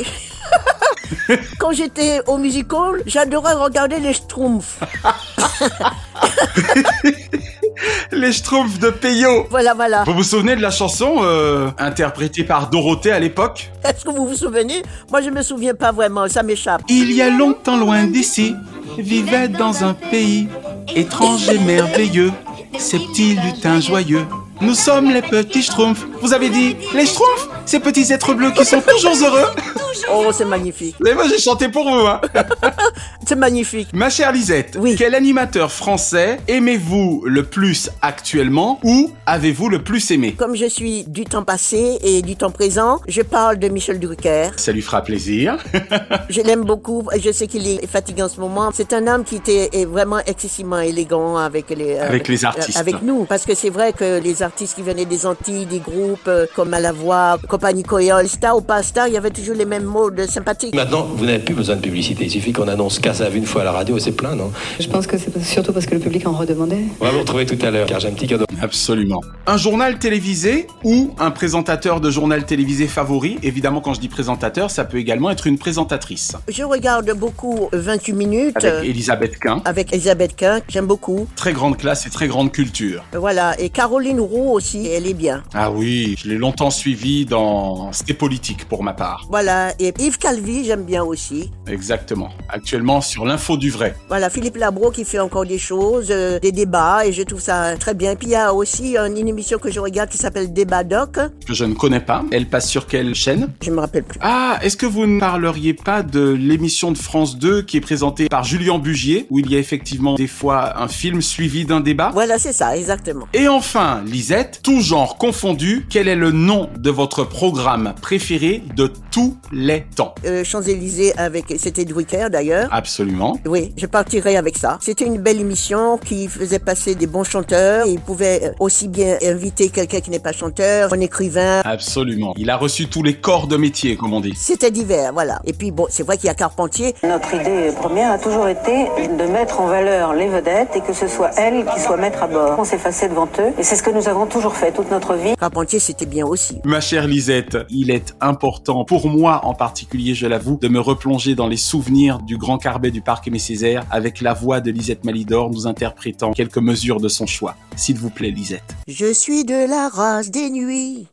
Quand 1.58 1.72
j'étais 1.72 2.20
au 2.26 2.38
musical, 2.38 3.02
j'adorais 3.06 3.54
regarder 3.54 4.00
les 4.00 4.12
Schtroumpfs. 4.12 4.80
Les 8.12 8.32
Schtroumpfs 8.32 8.78
de 8.78 8.90
Peyo. 8.90 9.46
Voilà, 9.50 9.74
voilà. 9.74 10.04
Vous 10.04 10.14
vous 10.14 10.22
souvenez 10.22 10.56
de 10.56 10.62
la 10.62 10.70
chanson 10.70 11.16
euh, 11.20 11.70
interprétée 11.78 12.44
par 12.44 12.70
Dorothée 12.70 13.12
à 13.12 13.18
l'époque? 13.18 13.70
Est-ce 13.84 14.04
que 14.04 14.10
vous 14.10 14.26
vous 14.26 14.36
souvenez? 14.36 14.82
Moi, 15.10 15.22
je 15.22 15.30
me 15.30 15.42
souviens 15.42 15.74
pas 15.74 15.92
vraiment, 15.92 16.28
ça 16.28 16.42
m'échappe. 16.42 16.82
Il 16.88 17.12
y 17.12 17.22
a 17.22 17.30
longtemps 17.30 17.76
loin 17.76 18.04
d'ici, 18.04 18.54
vivait 18.98 19.48
dans 19.48 19.84
un 19.84 19.94
pays 19.94 20.48
étrange 20.94 21.48
et 21.48 21.58
merveilleux, 21.58 22.32
ces 22.78 22.98
petits 22.98 23.36
lutins 23.36 23.80
joyeux. 23.80 24.24
Nous 24.60 24.74
sommes 24.74 25.10
les 25.10 25.22
petits 25.22 25.62
schtroumpfs. 25.62 26.06
Vous 26.20 26.34
avez 26.34 26.50
dit 26.50 26.76
les 26.94 27.06
schtroumpfs 27.06 27.48
Ces 27.64 27.80
petits 27.80 28.12
êtres 28.12 28.34
bleus 28.34 28.50
qui 28.52 28.64
sont 28.64 28.82
toujours 28.82 29.16
heureux 29.24 29.48
Oh, 30.12 30.30
c'est 30.32 30.44
magnifique. 30.44 30.96
Mais 31.00 31.14
moi 31.14 31.24
j'ai 31.28 31.38
chanté 31.38 31.68
pour 31.68 31.84
vous, 31.88 32.06
hein. 32.06 32.20
c'est 33.26 33.36
magnifique. 33.36 33.88
Ma 33.92 34.10
chère 34.10 34.32
Lisette, 34.32 34.76
oui. 34.78 34.96
quel 34.96 35.14
animateur 35.14 35.70
français 35.70 36.40
aimez-vous 36.48 37.24
le 37.26 37.44
plus 37.44 37.90
actuellement 38.02 38.80
ou 38.82 39.12
avez-vous 39.26 39.68
le 39.68 39.82
plus 39.82 40.10
aimé? 40.10 40.34
Comme 40.38 40.56
je 40.56 40.66
suis 40.66 41.04
du 41.04 41.24
temps 41.24 41.44
passé 41.44 41.98
et 42.02 42.22
du 42.22 42.36
temps 42.36 42.50
présent, 42.50 43.00
je 43.08 43.22
parle 43.22 43.58
de 43.58 43.68
Michel 43.68 44.00
Drucker. 44.00 44.50
Ça 44.56 44.72
lui 44.72 44.82
fera 44.82 45.02
plaisir. 45.02 45.58
je 46.28 46.40
l'aime 46.40 46.64
beaucoup. 46.64 47.08
Je 47.22 47.30
sais 47.30 47.46
qu'il 47.46 47.66
est 47.66 47.86
fatigué 47.86 48.22
en 48.22 48.28
ce 48.28 48.40
moment. 48.40 48.70
C'est 48.74 48.92
un 48.92 49.06
homme 49.06 49.24
qui 49.24 49.36
était 49.36 49.70
vraiment 49.84 50.18
excessivement 50.26 50.80
élégant 50.80 51.36
avec 51.36 51.70
les 51.70 51.96
euh, 51.96 52.08
avec 52.08 52.28
les 52.28 52.44
artistes, 52.44 52.78
avec 52.78 53.02
nous, 53.02 53.24
parce 53.24 53.44
que 53.44 53.54
c'est 53.54 53.70
vrai 53.70 53.92
que 53.92 54.20
les 54.20 54.42
artistes 54.42 54.74
qui 54.74 54.82
venaient 54.82 55.04
des 55.04 55.26
Antilles, 55.26 55.66
des 55.66 55.78
groupes 55.78 56.28
euh, 56.28 56.46
comme 56.54 56.74
à 56.74 56.80
la 56.80 56.92
voix, 56.92 57.38
compagnie 57.48 57.82
Coyol, 57.82 58.28
star 58.28 58.56
ou 58.56 58.60
pas 58.60 58.82
star, 58.82 59.08
il 59.08 59.14
y 59.14 59.16
avait 59.16 59.30
toujours 59.30 59.54
les 59.54 59.64
mêmes 59.64 59.79
mots 59.80 60.10
de 60.10 60.26
sympathique. 60.26 60.74
Maintenant, 60.74 61.04
vous 61.04 61.24
n'avez 61.24 61.38
plus 61.38 61.54
besoin 61.54 61.76
de 61.76 61.80
publicité. 61.80 62.24
Il 62.24 62.30
suffit 62.30 62.52
qu'on 62.52 62.68
annonce 62.68 62.98
Cassave 62.98 63.36
une 63.36 63.46
fois 63.46 63.62
à 63.62 63.64
la 63.64 63.72
radio 63.72 63.96
et 63.96 64.00
c'est 64.00 64.12
plein, 64.12 64.34
non? 64.34 64.52
Je 64.78 64.88
pense 64.88 65.06
que 65.06 65.18
c'est 65.18 65.42
surtout 65.42 65.72
parce 65.72 65.86
que 65.86 65.94
le 65.94 66.00
public 66.00 66.26
en 66.26 66.32
redemandait. 66.32 66.84
On 67.00 67.04
va 67.04 67.10
vous 67.10 67.20
retrouver 67.20 67.46
tout 67.46 67.58
à 67.64 67.70
l'heure, 67.70 67.86
car 67.86 68.00
j'ai 68.00 68.08
un 68.08 68.12
petit 68.12 68.26
cadeau. 68.26 68.44
Absolument. 68.60 69.20
Un 69.46 69.56
journal 69.56 69.98
télévisé 69.98 70.66
ou 70.84 71.14
un 71.18 71.30
présentateur 71.30 72.00
de 72.00 72.10
journal 72.10 72.44
télévisé 72.44 72.86
favori? 72.86 73.38
Évidemment, 73.42 73.80
quand 73.80 73.94
je 73.94 74.00
dis 74.00 74.08
présentateur, 74.08 74.70
ça 74.70 74.84
peut 74.84 74.98
également 74.98 75.30
être 75.30 75.46
une 75.46 75.58
présentatrice. 75.58 76.36
Je 76.48 76.62
regarde 76.62 77.10
beaucoup 77.16 77.68
28 77.72 78.12
minutes. 78.12 78.64
Avec 78.64 78.88
Elisabeth 78.88 79.38
Quint. 79.38 79.62
Avec 79.64 79.92
Elisabeth 79.92 80.36
Quint, 80.36 80.60
j'aime 80.68 80.86
beaucoup. 80.86 81.26
Très 81.36 81.52
grande 81.52 81.76
classe 81.76 82.06
et 82.06 82.10
très 82.10 82.28
grande 82.28 82.52
culture. 82.52 83.04
Voilà, 83.12 83.58
et 83.60 83.70
Caroline 83.70 84.20
Roux 84.20 84.52
aussi, 84.52 84.88
elle 84.88 85.06
est 85.06 85.14
bien. 85.14 85.42
Ah 85.54 85.70
oui, 85.70 86.16
je 86.18 86.28
l'ai 86.28 86.36
longtemps 86.36 86.70
suivi 86.70 87.26
dans 87.26 87.92
C'était 87.92 88.14
politique 88.14 88.66
pour 88.68 88.82
ma 88.82 88.92
part. 88.92 89.26
Voilà, 89.30 89.69
et 89.78 89.92
Yves 89.98 90.18
Calvi, 90.18 90.64
j'aime 90.64 90.84
bien 90.84 91.02
aussi. 91.02 91.50
Exactement. 91.66 92.30
Actuellement 92.48 93.00
sur 93.00 93.24
l'info 93.24 93.56
du 93.56 93.70
vrai. 93.70 93.94
Voilà, 94.08 94.30
Philippe 94.30 94.56
Labro 94.56 94.90
qui 94.90 95.04
fait 95.04 95.18
encore 95.18 95.46
des 95.46 95.58
choses, 95.58 96.08
euh, 96.10 96.38
des 96.40 96.52
débats, 96.52 97.06
et 97.06 97.12
je 97.12 97.22
trouve 97.22 97.40
ça 97.40 97.76
très 97.76 97.94
bien. 97.94 98.16
Puis 98.16 98.28
il 98.28 98.32
y 98.32 98.36
a 98.36 98.52
aussi 98.54 98.96
une 98.96 99.28
émission 99.28 99.58
que 99.58 99.70
je 99.70 99.80
regarde 99.80 100.10
qui 100.10 100.18
s'appelle 100.18 100.52
Débat 100.52 100.84
Doc. 100.84 101.18
Que 101.46 101.54
je 101.54 101.64
ne 101.64 101.74
connais 101.74 102.00
pas. 102.00 102.24
Elle 102.32 102.46
passe 102.46 102.68
sur 102.68 102.86
quelle 102.86 103.14
chaîne? 103.14 103.52
Je 103.62 103.70
me 103.70 103.80
rappelle 103.80 104.04
plus. 104.04 104.18
Ah, 104.22 104.58
est-ce 104.62 104.76
que 104.76 104.86
vous 104.86 105.06
ne 105.06 105.20
parleriez 105.20 105.74
pas 105.74 106.02
de 106.02 106.20
l'émission 106.20 106.92
de 106.92 106.98
France 106.98 107.38
2 107.38 107.62
qui 107.62 107.76
est 107.76 107.80
présentée 107.80 108.28
par 108.28 108.44
Julien 108.44 108.78
Bugier, 108.78 109.26
où 109.30 109.38
il 109.38 109.50
y 109.50 109.56
a 109.56 109.58
effectivement 109.58 110.14
des 110.14 110.26
fois 110.26 110.80
un 110.80 110.88
film 110.88 111.22
suivi 111.22 111.64
d'un 111.64 111.80
débat? 111.80 112.10
Voilà, 112.12 112.38
c'est 112.38 112.52
ça, 112.52 112.76
exactement. 112.76 113.26
Et 113.34 113.48
enfin, 113.48 114.02
Lisette, 114.06 114.60
tout 114.62 114.80
genre 114.80 115.18
confondu, 115.18 115.86
quel 115.88 116.08
est 116.08 116.16
le 116.16 116.32
nom 116.32 116.68
de 116.76 116.90
votre 116.90 117.24
programme 117.24 117.94
préféré 118.00 118.62
de 118.76 118.90
tous 119.10 119.36
les 119.52 119.59
temps 119.94 120.14
euh, 120.24 120.44
Champs-Élysées 120.44 121.16
avec... 121.16 121.54
C'était 121.58 121.84
Drucker 121.84 122.28
d'ailleurs. 122.30 122.68
Absolument. 122.70 123.38
Oui, 123.46 123.72
je 123.76 123.86
partirai 123.86 124.36
avec 124.36 124.56
ça. 124.56 124.78
C'était 124.80 125.06
une 125.06 125.18
belle 125.18 125.40
émission 125.40 125.98
qui 125.98 126.28
faisait 126.28 126.58
passer 126.58 126.94
des 126.94 127.06
bons 127.06 127.24
chanteurs. 127.24 127.86
Et 127.86 127.90
il 127.90 128.00
pouvait 128.00 128.52
aussi 128.60 128.88
bien 128.88 129.18
inviter 129.22 129.68
quelqu'un 129.68 130.00
qui 130.00 130.10
n'est 130.10 130.18
pas 130.18 130.32
chanteur, 130.32 130.92
un 130.92 131.00
écrivain. 131.00 131.60
Absolument. 131.64 132.34
Il 132.36 132.50
a 132.50 132.56
reçu 132.56 132.88
tous 132.88 133.02
les 133.02 133.14
corps 133.14 133.46
de 133.46 133.56
métier, 133.56 133.96
comme 133.96 134.12
on 134.12 134.20
dit. 134.20 134.34
C'était 134.36 134.70
divers, 134.70 135.12
voilà. 135.12 135.40
Et 135.44 135.52
puis 135.52 135.70
bon, 135.70 135.86
c'est 135.88 136.02
vrai 136.02 136.16
qu'il 136.16 136.26
y 136.26 136.30
a 136.30 136.34
Carpentier. 136.34 136.94
Notre 137.02 137.34
idée 137.34 137.70
première 137.76 138.12
a 138.12 138.18
toujours 138.18 138.48
été 138.48 138.86
de 138.96 139.24
mettre 139.30 139.60
en 139.60 139.66
valeur 139.66 140.14
les 140.14 140.28
vedettes 140.28 140.76
et 140.76 140.80
que 140.80 140.92
ce 140.92 141.06
soit 141.08 141.30
elles 141.38 141.64
qui 141.74 141.80
soient 141.80 141.96
maîtres 141.96 142.22
à 142.22 142.26
bord. 142.26 142.56
On 142.58 142.64
s'effaçait 142.64 143.08
devant 143.08 143.28
eux 143.38 143.52
et 143.58 143.62
c'est 143.62 143.76
ce 143.76 143.82
que 143.82 143.90
nous 143.90 144.08
avons 144.08 144.26
toujours 144.26 144.54
fait 144.54 144.72
toute 144.72 144.90
notre 144.90 145.14
vie. 145.14 145.34
Carpentier, 145.36 145.78
c'était 145.78 146.06
bien 146.06 146.26
aussi. 146.26 146.60
Ma 146.64 146.80
chère 146.80 147.06
Lisette, 147.06 147.58
il 147.68 147.90
est 147.90 148.14
important, 148.20 148.84
pour 148.84 149.08
moi 149.08 149.40
en 149.44 149.49
particulier, 149.54 150.14
je 150.14 150.26
l'avoue, 150.26 150.56
de 150.56 150.68
me 150.68 150.80
replonger 150.80 151.34
dans 151.34 151.46
les 151.46 151.56
souvenirs 151.56 152.18
du 152.18 152.36
grand 152.36 152.58
Carbet 152.58 152.90
du 152.90 153.02
Parc 153.02 153.28
Aimé 153.28 153.38
Césaire 153.38 153.84
avec 153.90 154.20
la 154.20 154.34
voix 154.34 154.60
de 154.60 154.70
Lisette 154.70 155.04
Malidor 155.04 155.50
nous 155.50 155.66
interprétant 155.66 156.32
quelques 156.32 156.58
mesures 156.58 157.00
de 157.00 157.08
son 157.08 157.26
choix. 157.26 157.56
S'il 157.76 157.98
vous 157.98 158.10
plaît, 158.10 158.30
Lisette. 158.30 158.74
Je 158.88 159.12
suis 159.12 159.44
de 159.44 159.68
la 159.68 159.88
race 159.88 160.30
des 160.30 160.50
nuits, 160.50 161.06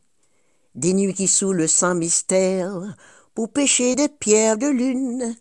des 0.74 0.94
nuits 0.94 1.14
qui 1.14 1.28
sous 1.28 1.52
le 1.52 1.66
sang 1.66 1.94
mystère, 1.94 2.80
pour 3.34 3.50
pêcher 3.52 3.94
des 3.94 4.08
pierres 4.08 4.58
de 4.58 4.66
lune. 4.66 5.36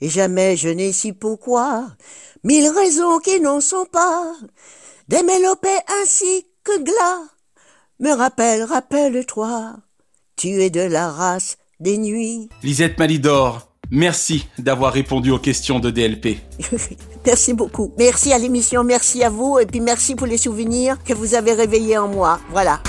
Et 0.00 0.08
jamais 0.08 0.56
je 0.56 0.68
n'ai 0.68 0.92
su 0.92 1.14
pourquoi, 1.14 1.88
mille 2.44 2.68
raisons 2.68 3.18
qui 3.18 3.40
n'en 3.40 3.60
sont 3.60 3.86
pas, 3.90 4.32
des 5.08 5.22
mélopées 5.22 5.80
ainsi 6.02 6.46
que 6.62 6.82
glas, 6.82 7.28
me 8.00 8.12
rappelle, 8.12 8.62
rappelle-toi, 8.62 9.76
tu 10.36 10.62
es 10.62 10.70
de 10.70 10.82
la 10.82 11.10
race 11.10 11.56
des 11.80 11.98
nuits. 11.98 12.48
Lisette 12.62 12.98
Malidor, 12.98 13.68
merci 13.90 14.46
d'avoir 14.58 14.92
répondu 14.92 15.30
aux 15.30 15.38
questions 15.38 15.78
de 15.78 15.90
DLP. 15.90 16.38
merci 17.26 17.54
beaucoup. 17.54 17.92
Merci 17.98 18.32
à 18.32 18.38
l'émission, 18.38 18.82
merci 18.84 19.22
à 19.22 19.30
vous, 19.30 19.58
et 19.58 19.66
puis 19.66 19.80
merci 19.80 20.14
pour 20.14 20.26
les 20.26 20.38
souvenirs 20.38 20.96
que 21.04 21.14
vous 21.14 21.34
avez 21.34 21.52
réveillés 21.52 21.98
en 21.98 22.08
moi. 22.08 22.40
Voilà. 22.50 22.80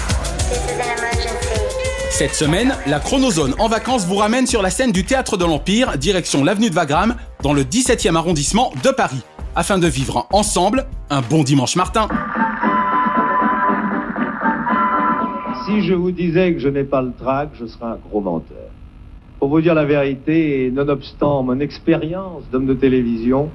Cette 2.09 2.33
semaine, 2.33 2.75
la 2.87 2.99
Chronozone 2.99 3.53
en 3.59 3.69
vacances 3.69 4.05
vous 4.05 4.17
ramène 4.17 4.47
sur 4.47 4.61
la 4.61 4.71
scène 4.71 4.91
du 4.91 5.05
Théâtre 5.05 5.37
de 5.37 5.45
l'Empire, 5.45 5.97
direction 5.97 6.43
l'avenue 6.43 6.69
de 6.69 6.75
Wagram, 6.75 7.15
dans 7.43 7.53
le 7.53 7.63
17e 7.63 8.15
arrondissement 8.15 8.73
de 8.83 8.89
Paris, 8.89 9.21
afin 9.55 9.77
de 9.77 9.87
vivre 9.87 10.27
ensemble 10.31 10.87
un 11.09 11.21
bon 11.21 11.43
dimanche 11.43 11.75
Martin. 11.75 12.09
Si 15.65 15.83
je 15.83 15.93
vous 15.93 16.11
disais 16.11 16.53
que 16.53 16.59
je 16.59 16.67
n'ai 16.67 16.83
pas 16.83 17.01
le 17.01 17.13
trac, 17.13 17.49
je 17.53 17.67
serais 17.67 17.85
un 17.85 17.97
gros 18.09 18.21
menteur. 18.21 18.68
Pour 19.39 19.47
vous 19.47 19.61
dire 19.61 19.73
la 19.73 19.85
vérité, 19.85 20.69
nonobstant 20.73 21.43
mon 21.43 21.61
expérience 21.61 22.43
d'homme 22.51 22.65
de 22.65 22.73
télévision, 22.73 23.49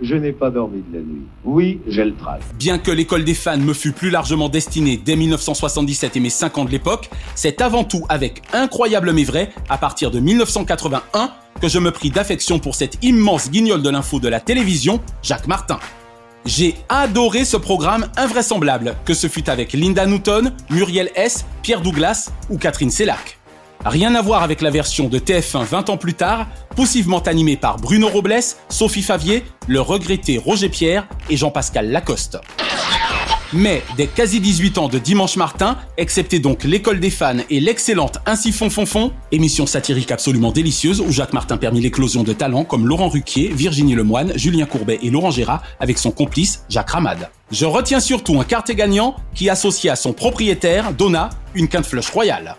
je 0.00 0.14
n'ai 0.14 0.32
pas 0.32 0.50
dormi 0.50 0.82
de 0.90 0.96
la 0.96 1.02
nuit. 1.02 1.26
Oui, 1.44 1.80
j'ai 1.86 2.06
le 2.06 2.14
trac. 2.14 2.40
Bien 2.58 2.78
que 2.78 2.90
l'école 2.90 3.22
des 3.22 3.34
fans 3.34 3.58
me 3.58 3.74
fût 3.74 3.92
plus 3.92 4.08
largement 4.08 4.48
destinée 4.48 4.98
dès 5.02 5.14
1977 5.14 6.16
et 6.16 6.20
mes 6.20 6.30
5 6.30 6.56
ans 6.56 6.64
de 6.64 6.70
l'époque, 6.70 7.10
c'est 7.34 7.60
avant 7.60 7.84
tout 7.84 8.04
avec 8.08 8.42
Incroyable 8.54 9.12
mais 9.12 9.24
vrai, 9.24 9.50
à 9.68 9.76
partir 9.76 10.10
de 10.10 10.20
1981, 10.20 11.30
que 11.60 11.68
je 11.68 11.78
me 11.78 11.90
pris 11.90 12.10
d'affection 12.10 12.58
pour 12.58 12.74
cet 12.74 13.04
immense 13.04 13.50
guignol 13.50 13.82
de 13.82 13.90
l'info 13.90 14.20
de 14.20 14.28
la 14.28 14.40
télévision, 14.40 15.00
Jacques 15.22 15.48
Martin. 15.48 15.78
J'ai 16.46 16.76
adoré 16.88 17.44
ce 17.44 17.58
programme 17.58 18.06
invraisemblable, 18.16 18.94
que 19.04 19.12
ce 19.12 19.26
fût 19.26 19.50
avec 19.50 19.74
Linda 19.74 20.06
Newton, 20.06 20.52
Muriel 20.70 21.10
S., 21.14 21.44
Pierre 21.62 21.82
Douglas 21.82 22.30
ou 22.48 22.56
Catherine 22.56 22.90
Sellac. 22.90 23.35
Rien 23.86 24.16
à 24.16 24.20
voir 24.20 24.42
avec 24.42 24.62
la 24.62 24.70
version 24.70 25.08
de 25.08 25.20
TF1 25.20 25.64
20 25.64 25.90
ans 25.90 25.96
plus 25.96 26.14
tard, 26.14 26.48
poussivement 26.74 27.20
animée 27.20 27.56
par 27.56 27.76
Bruno 27.76 28.08
Robles, 28.08 28.42
Sophie 28.68 29.00
Favier, 29.00 29.44
le 29.68 29.80
regretté 29.80 30.38
Roger 30.38 30.68
Pierre 30.68 31.06
et 31.30 31.36
Jean-Pascal 31.36 31.92
Lacoste. 31.92 32.36
Mais 33.52 33.84
dès 33.96 34.08
quasi 34.08 34.40
18 34.40 34.78
ans 34.78 34.88
de 34.88 34.98
Dimanche 34.98 35.36
Martin, 35.36 35.76
excepté 35.98 36.40
donc 36.40 36.64
l'école 36.64 36.98
des 36.98 37.10
fans 37.10 37.36
et 37.48 37.60
l'excellente 37.60 38.18
Ainsi 38.26 38.50
fond 38.50 38.70
fond 38.70 38.86
fond, 38.86 39.12
émission 39.30 39.66
satirique 39.66 40.10
absolument 40.10 40.50
délicieuse 40.50 41.00
où 41.00 41.12
Jacques 41.12 41.32
Martin 41.32 41.56
permit 41.56 41.80
l'éclosion 41.80 42.24
de 42.24 42.32
talents 42.32 42.64
comme 42.64 42.88
Laurent 42.88 43.08
Ruquier, 43.08 43.52
Virginie 43.54 43.94
Lemoine, 43.94 44.32
Julien 44.34 44.66
Courbet 44.66 44.98
et 45.00 45.10
Laurent 45.10 45.30
Gérard 45.30 45.62
avec 45.78 45.98
son 45.98 46.10
complice 46.10 46.64
Jacques 46.68 46.90
Ramade. 46.90 47.30
Je 47.52 47.66
retiens 47.66 48.00
surtout 48.00 48.40
un 48.40 48.44
quartier 48.44 48.74
gagnant 48.74 49.14
qui 49.32 49.48
associe 49.48 49.92
à 49.92 49.94
son 49.94 50.12
propriétaire, 50.12 50.92
Donna, 50.92 51.30
une 51.54 51.68
quinte 51.68 51.86
flush 51.86 52.10
royale. 52.10 52.56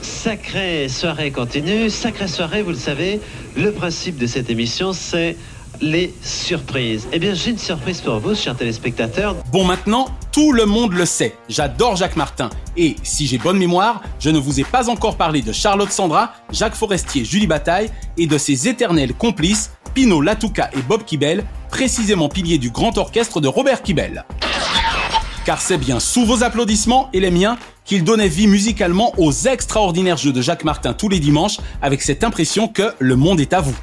Sacrée 0.00 0.88
soirée 0.88 1.30
continue, 1.30 1.90
sacrée 1.90 2.28
soirée, 2.28 2.62
vous 2.62 2.70
le 2.70 2.76
savez, 2.76 3.20
le 3.56 3.72
principe 3.72 4.16
de 4.18 4.26
cette 4.26 4.48
émission, 4.50 4.92
c'est 4.92 5.36
les 5.80 6.14
surprises. 6.22 7.08
Eh 7.12 7.18
bien, 7.18 7.34
j'ai 7.34 7.50
une 7.50 7.58
surprise 7.58 8.00
pour 8.00 8.18
vous, 8.20 8.34
chers 8.34 8.56
téléspectateurs. 8.56 9.36
Bon, 9.52 9.64
maintenant, 9.64 10.06
tout 10.32 10.52
le 10.52 10.66
monde 10.66 10.92
le 10.94 11.04
sait. 11.04 11.34
J'adore 11.48 11.96
Jacques 11.96 12.16
Martin. 12.16 12.48
Et 12.76 12.96
si 13.02 13.26
j'ai 13.26 13.38
bonne 13.38 13.58
mémoire, 13.58 14.02
je 14.18 14.30
ne 14.30 14.38
vous 14.38 14.60
ai 14.60 14.64
pas 14.64 14.88
encore 14.88 15.16
parlé 15.16 15.42
de 15.42 15.52
Charlotte 15.52 15.90
Sandra, 15.90 16.32
Jacques 16.50 16.74
Forestier, 16.74 17.24
Julie 17.24 17.46
Bataille 17.46 17.90
et 18.16 18.26
de 18.26 18.38
ses 18.38 18.68
éternels 18.68 19.14
complices, 19.14 19.72
Pino 19.94 20.20
Latouka 20.20 20.70
et 20.72 20.82
Bob 20.82 21.04
Kibel, 21.04 21.44
précisément 21.70 22.28
piliers 22.28 22.58
du 22.58 22.70
grand 22.70 22.96
orchestre 22.98 23.40
de 23.40 23.48
Robert 23.48 23.82
Kibel. 23.82 24.24
Car 25.44 25.60
c'est 25.60 25.76
bien 25.76 26.00
sous 26.00 26.24
vos 26.24 26.42
applaudissements 26.42 27.10
et 27.12 27.20
les 27.20 27.30
miens 27.30 27.58
qu'il 27.84 28.04
donnait 28.04 28.28
vie 28.28 28.46
musicalement 28.46 29.12
aux 29.18 29.32
extraordinaires 29.32 30.16
jeux 30.16 30.32
de 30.32 30.42
Jacques 30.42 30.64
Martin 30.64 30.92
tous 30.92 31.08
les 31.08 31.20
dimanches 31.20 31.58
avec 31.82 32.02
cette 32.02 32.24
impression 32.24 32.68
que 32.68 32.94
le 32.98 33.16
monde 33.16 33.40
est 33.40 33.52
à 33.52 33.60
vous. 33.60 33.76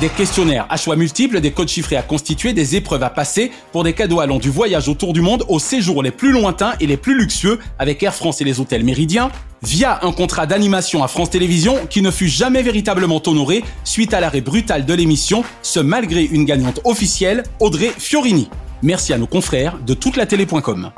Des 0.00 0.08
questionnaires 0.10 0.64
à 0.70 0.76
choix 0.76 0.94
multiples, 0.94 1.40
des 1.40 1.50
codes 1.50 1.68
chiffrés 1.68 1.96
à 1.96 2.02
constituer, 2.02 2.52
des 2.52 2.76
épreuves 2.76 3.02
à 3.02 3.10
passer 3.10 3.50
pour 3.72 3.82
des 3.82 3.94
cadeaux 3.94 4.20
allant 4.20 4.38
du 4.38 4.48
voyage 4.48 4.88
autour 4.88 5.12
du 5.12 5.20
monde 5.20 5.44
aux 5.48 5.58
séjours 5.58 6.04
les 6.04 6.12
plus 6.12 6.30
lointains 6.30 6.74
et 6.78 6.86
les 6.86 6.96
plus 6.96 7.18
luxueux 7.18 7.58
avec 7.80 8.00
Air 8.04 8.14
France 8.14 8.40
et 8.40 8.44
les 8.44 8.60
hôtels 8.60 8.84
Méridien, 8.84 9.32
via 9.60 9.98
un 10.02 10.12
contrat 10.12 10.46
d'animation 10.46 11.02
à 11.02 11.08
France 11.08 11.30
Télévisions 11.30 11.84
qui 11.90 12.00
ne 12.00 12.12
fut 12.12 12.28
jamais 12.28 12.62
véritablement 12.62 13.20
honoré 13.26 13.64
suite 13.82 14.14
à 14.14 14.20
l'arrêt 14.20 14.40
brutal 14.40 14.86
de 14.86 14.94
l'émission, 14.94 15.42
ce 15.62 15.80
malgré 15.80 16.22
une 16.22 16.44
gagnante 16.44 16.80
officielle, 16.84 17.42
Audrey 17.58 17.92
Fiorini. 17.98 18.48
Merci 18.82 19.12
à 19.12 19.18
nos 19.18 19.26
confrères 19.26 19.78
de 19.84 19.94
toute 19.94 20.16
la 20.16 20.26
télé.com. 20.26 20.92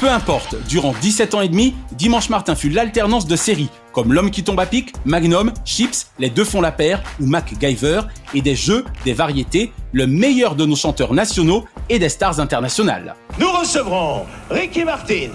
Peu 0.00 0.10
importe, 0.10 0.56
durant 0.68 0.94
17 1.00 1.34
ans 1.34 1.40
et 1.40 1.48
demi, 1.48 1.74
Dimanche 1.92 2.28
Martin 2.28 2.54
fut 2.54 2.68
l'alternance 2.68 3.26
de 3.26 3.36
séries 3.36 3.70
comme 3.94 4.12
L'homme 4.12 4.30
qui 4.30 4.42
tombe 4.42 4.58
à 4.58 4.66
pic, 4.66 4.92
Magnum, 5.06 5.52
Chips, 5.64 6.08
Les 6.18 6.28
deux 6.28 6.44
font 6.44 6.60
la 6.60 6.72
paire 6.72 7.00
ou 7.20 7.26
MacGyver, 7.26 8.00
et 8.34 8.42
des 8.42 8.56
jeux, 8.56 8.84
des 9.04 9.12
variétés, 9.14 9.72
le 9.92 10.06
meilleur 10.06 10.56
de 10.56 10.66
nos 10.66 10.74
chanteurs 10.76 11.14
nationaux 11.14 11.64
et 11.88 12.00
des 12.00 12.08
stars 12.08 12.40
internationales. 12.40 13.14
Nous 13.38 13.50
recevrons 13.50 14.26
Ricky 14.50 14.84
Martin, 14.84 15.30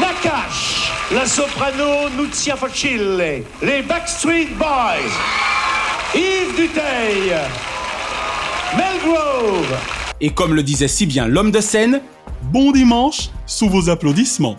Nakash, 0.00 0.90
la 1.14 1.24
soprano 1.24 2.10
Nuzia 2.18 2.56
Facile, 2.56 3.44
les 3.62 3.82
Backstreet 3.82 4.48
Boys, 4.58 5.12
Yves 6.14 6.56
Duteil, 6.56 7.36
Mel 8.76 8.98
Grove. 9.04 9.78
Et 10.20 10.30
comme 10.30 10.54
le 10.54 10.62
disait 10.62 10.88
si 10.88 11.06
bien 11.06 11.26
l'homme 11.28 11.50
de 11.52 11.60
scène, 11.60 12.02
bon 12.42 12.72
dimanche 12.72 13.30
sous 13.46 13.68
vos 13.68 13.90
applaudissements. 13.90 14.58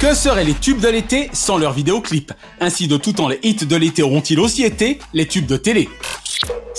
Que 0.00 0.14
seraient 0.14 0.44
les 0.44 0.54
tubes 0.54 0.78
de 0.78 0.88
l'été 0.88 1.28
sans 1.32 1.58
leurs 1.58 1.72
vidéoclips? 1.72 2.32
Ainsi 2.60 2.86
de 2.86 2.96
tout 2.96 3.14
temps 3.14 3.26
les 3.26 3.40
hits 3.42 3.66
de 3.66 3.74
l'été 3.74 4.04
auront-ils 4.04 4.38
aussi 4.38 4.62
été 4.62 5.00
les 5.12 5.26
tubes 5.26 5.46
de 5.46 5.56
télé? 5.56 5.88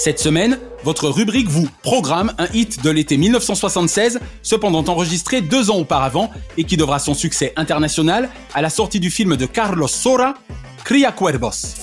Cette 0.02 0.20
semaine, 0.20 0.58
votre 0.86 1.10
rubrique 1.10 1.50
vous 1.50 1.68
programme 1.84 2.32
un 2.38 2.48
hit 2.54 2.82
de 2.82 2.90
l'été 2.90 3.18
1976, 3.18 4.22
cependant 4.42 4.86
enregistré 4.88 5.42
deux 5.42 5.70
ans 5.72 5.76
auparavant 5.76 6.32
et 6.58 6.64
qui 6.64 6.78
devra 6.78 7.00
son 7.00 7.14
succès 7.14 7.52
international 7.58 8.30
à 8.54 8.62
la 8.62 8.70
sortie 8.70 9.02
du 9.02 9.12
film 9.12 9.36
de 9.36 9.46
Carlos 9.46 9.90
Sora, 9.90 10.36
Cria 10.86 11.12
Cuervos. 11.12 11.76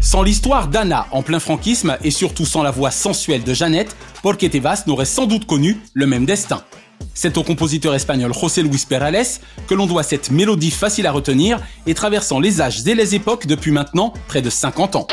Sans 0.00 0.24
l'histoire 0.24 0.66
d'Anna 0.66 1.06
en 1.12 1.22
plein 1.22 1.38
franquisme 1.38 1.96
et 2.02 2.10
surtout 2.10 2.46
sans 2.46 2.64
la 2.64 2.72
voix 2.72 2.90
sensuelle 2.90 3.44
de 3.44 3.54
Jeannette, 3.54 3.94
Porque 4.20 4.50
Tevas 4.50 4.82
n'aurait 4.88 5.04
sans 5.04 5.26
doute 5.26 5.46
connu 5.46 5.78
le 5.94 6.08
même 6.08 6.26
destin. 6.26 6.64
C'est 7.14 7.38
au 7.38 7.44
compositeur 7.44 7.94
espagnol 7.94 8.34
José 8.34 8.64
Luis 8.64 8.86
Perales 8.88 9.24
que 9.68 9.74
l'on 9.74 9.86
doit 9.86 10.02
cette 10.02 10.32
mélodie 10.32 10.72
facile 10.72 11.06
à 11.06 11.12
retenir 11.12 11.60
et 11.86 11.94
traversant 11.94 12.40
les 12.40 12.60
âges 12.60 12.84
et 12.88 12.94
les 12.96 13.14
époques 13.14 13.46
depuis 13.46 13.70
maintenant 13.70 14.12
près 14.26 14.42
de 14.42 14.50
50 14.50 14.96
ans. 14.96 15.06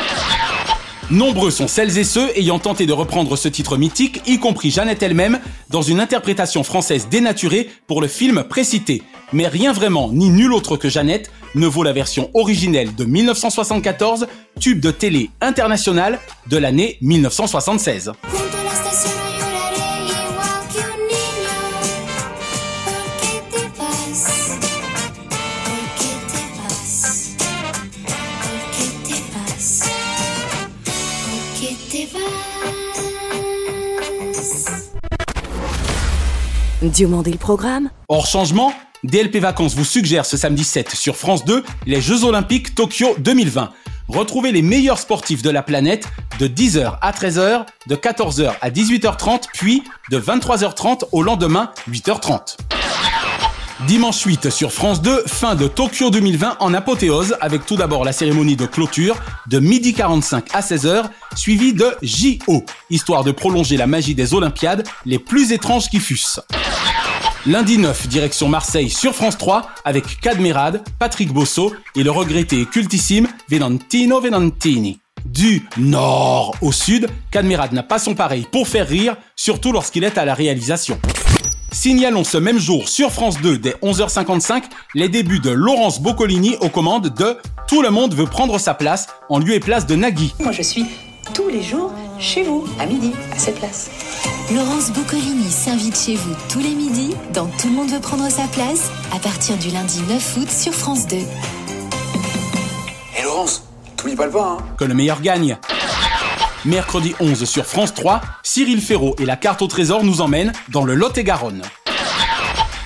Nombreux 1.10 1.50
sont 1.50 1.68
celles 1.68 1.96
et 1.96 2.04
ceux 2.04 2.28
ayant 2.36 2.58
tenté 2.58 2.84
de 2.84 2.92
reprendre 2.92 3.34
ce 3.34 3.48
titre 3.48 3.78
mythique, 3.78 4.20
y 4.26 4.38
compris 4.38 4.70
Jeannette 4.70 5.02
elle-même, 5.02 5.40
dans 5.70 5.80
une 5.80 6.00
interprétation 6.00 6.62
française 6.62 7.08
dénaturée 7.10 7.70
pour 7.86 8.02
le 8.02 8.08
film 8.08 8.44
précité. 8.44 9.02
Mais 9.32 9.48
rien 9.48 9.72
vraiment, 9.72 10.12
ni 10.12 10.28
nul 10.28 10.52
autre 10.52 10.76
que 10.76 10.90
Jeannette, 10.90 11.30
ne 11.54 11.66
vaut 11.66 11.82
la 11.82 11.94
version 11.94 12.30
originelle 12.34 12.94
de 12.94 13.06
1974, 13.06 14.26
tube 14.60 14.80
de 14.80 14.90
télé 14.90 15.30
international 15.40 16.18
de 16.46 16.58
l'année 16.58 16.98
1976. 17.00 18.12
Diomandé 36.82 37.32
le 37.32 37.38
programme 37.38 37.90
Hors 38.08 38.26
changement, 38.26 38.72
DLP 39.02 39.38
Vacances 39.38 39.74
vous 39.74 39.84
suggère 39.84 40.24
ce 40.24 40.36
samedi 40.36 40.62
7 40.62 40.90
sur 40.94 41.16
France 41.16 41.44
2 41.44 41.64
les 41.86 42.00
Jeux 42.00 42.22
Olympiques 42.22 42.76
Tokyo 42.76 43.16
2020. 43.18 43.70
Retrouvez 44.06 44.52
les 44.52 44.62
meilleurs 44.62 44.98
sportifs 44.98 45.42
de 45.42 45.50
la 45.50 45.62
planète 45.64 46.06
de 46.38 46.46
10h 46.46 46.98
à 47.02 47.10
13h, 47.10 47.66
de 47.88 47.96
14h 47.96 48.52
à 48.60 48.70
18h30, 48.70 49.46
puis 49.52 49.82
de 50.12 50.20
23h30 50.20 51.08
au 51.10 51.22
lendemain 51.22 51.72
8h30. 51.90 52.56
Dimanche 53.86 54.20
8 54.24 54.50
sur 54.50 54.72
France 54.72 55.00
2, 55.02 55.22
fin 55.26 55.54
de 55.54 55.68
Tokyo 55.68 56.10
2020 56.10 56.56
en 56.58 56.74
apothéose 56.74 57.36
avec 57.40 57.64
tout 57.64 57.76
d'abord 57.76 58.04
la 58.04 58.12
cérémonie 58.12 58.56
de 58.56 58.66
clôture 58.66 59.16
de 59.46 59.60
midi 59.60 59.94
45 59.94 60.46
à 60.52 60.60
16h, 60.60 61.04
suivie 61.36 61.74
de 61.74 61.86
JO, 62.02 62.64
histoire 62.90 63.22
de 63.22 63.30
prolonger 63.30 63.76
la 63.76 63.86
magie 63.86 64.16
des 64.16 64.34
Olympiades 64.34 64.86
les 65.06 65.20
plus 65.20 65.52
étranges 65.52 65.88
qui 65.88 66.00
fussent. 66.00 66.40
Lundi 67.46 67.78
9, 67.78 68.08
direction 68.08 68.48
Marseille 68.48 68.90
sur 68.90 69.14
France 69.14 69.38
3 69.38 69.70
avec 69.84 70.20
Cadmerade, 70.20 70.82
Patrick 70.98 71.32
Bosso 71.32 71.72
et 71.94 72.02
le 72.02 72.10
regretté 72.10 72.60
et 72.60 72.66
cultissime 72.66 73.28
Venantino 73.48 74.20
Venantini. 74.20 74.98
Du 75.24 75.68
nord 75.76 76.56
au 76.62 76.72
sud, 76.72 77.08
Cadmerade 77.30 77.72
n'a 77.72 77.84
pas 77.84 78.00
son 78.00 78.16
pareil 78.16 78.44
pour 78.50 78.66
faire 78.66 78.88
rire, 78.88 79.16
surtout 79.36 79.70
lorsqu'il 79.70 80.02
est 80.02 80.18
à 80.18 80.24
la 80.24 80.34
réalisation. 80.34 80.98
Signalons 81.72 82.24
ce 82.24 82.38
même 82.38 82.58
jour 82.58 82.88
sur 82.88 83.12
France 83.12 83.40
2 83.40 83.58
dès 83.58 83.76
11h55 83.82 84.62
les 84.94 85.08
débuts 85.08 85.40
de 85.40 85.50
Laurence 85.50 86.00
Boccolini 86.00 86.56
aux 86.60 86.68
commandes 86.70 87.08
de 87.08 87.36
Tout 87.66 87.82
le 87.82 87.90
monde 87.90 88.14
veut 88.14 88.26
prendre 88.26 88.58
sa 88.58 88.74
place 88.74 89.08
en 89.28 89.38
lieu 89.38 89.52
et 89.52 89.60
place 89.60 89.86
de 89.86 89.94
Nagui. 89.94 90.34
Moi 90.40 90.52
je 90.52 90.62
suis 90.62 90.86
tous 91.34 91.48
les 91.48 91.62
jours 91.62 91.92
chez 92.18 92.42
vous, 92.42 92.64
à 92.80 92.86
midi, 92.86 93.12
à 93.34 93.38
cette 93.38 93.56
place. 93.56 93.90
Laurence 94.52 94.90
Boccolini 94.92 95.50
s'invite 95.50 95.96
chez 95.98 96.16
vous 96.16 96.34
tous 96.48 96.60
les 96.60 96.70
midis 96.70 97.14
dans 97.34 97.46
Tout 97.46 97.68
le 97.68 97.74
monde 97.74 97.90
veut 97.90 98.00
prendre 98.00 98.28
sa 98.30 98.46
place 98.48 98.90
à 99.14 99.18
partir 99.18 99.56
du 99.58 99.68
lundi 99.68 100.00
9 100.08 100.36
août 100.38 100.50
sur 100.50 100.72
France 100.72 101.06
2. 101.06 101.16
Et 101.16 103.22
Laurence, 103.22 103.62
t'oublies 103.96 104.16
pas 104.16 104.26
le 104.26 104.32
pain, 104.32 104.56
hein 104.58 104.64
Que 104.78 104.84
le 104.84 104.94
meilleur 104.94 105.20
gagne 105.20 105.58
Mercredi 106.68 107.14
11 107.18 107.46
sur 107.46 107.64
France 107.64 107.94
3, 107.94 108.20
Cyril 108.42 108.82
Ferraud 108.82 109.16
et 109.18 109.24
la 109.24 109.36
carte 109.36 109.62
au 109.62 109.66
trésor 109.68 110.04
nous 110.04 110.20
emmènent 110.20 110.52
dans 110.68 110.84
le 110.84 110.94
Lot-et-Garonne. 110.94 111.62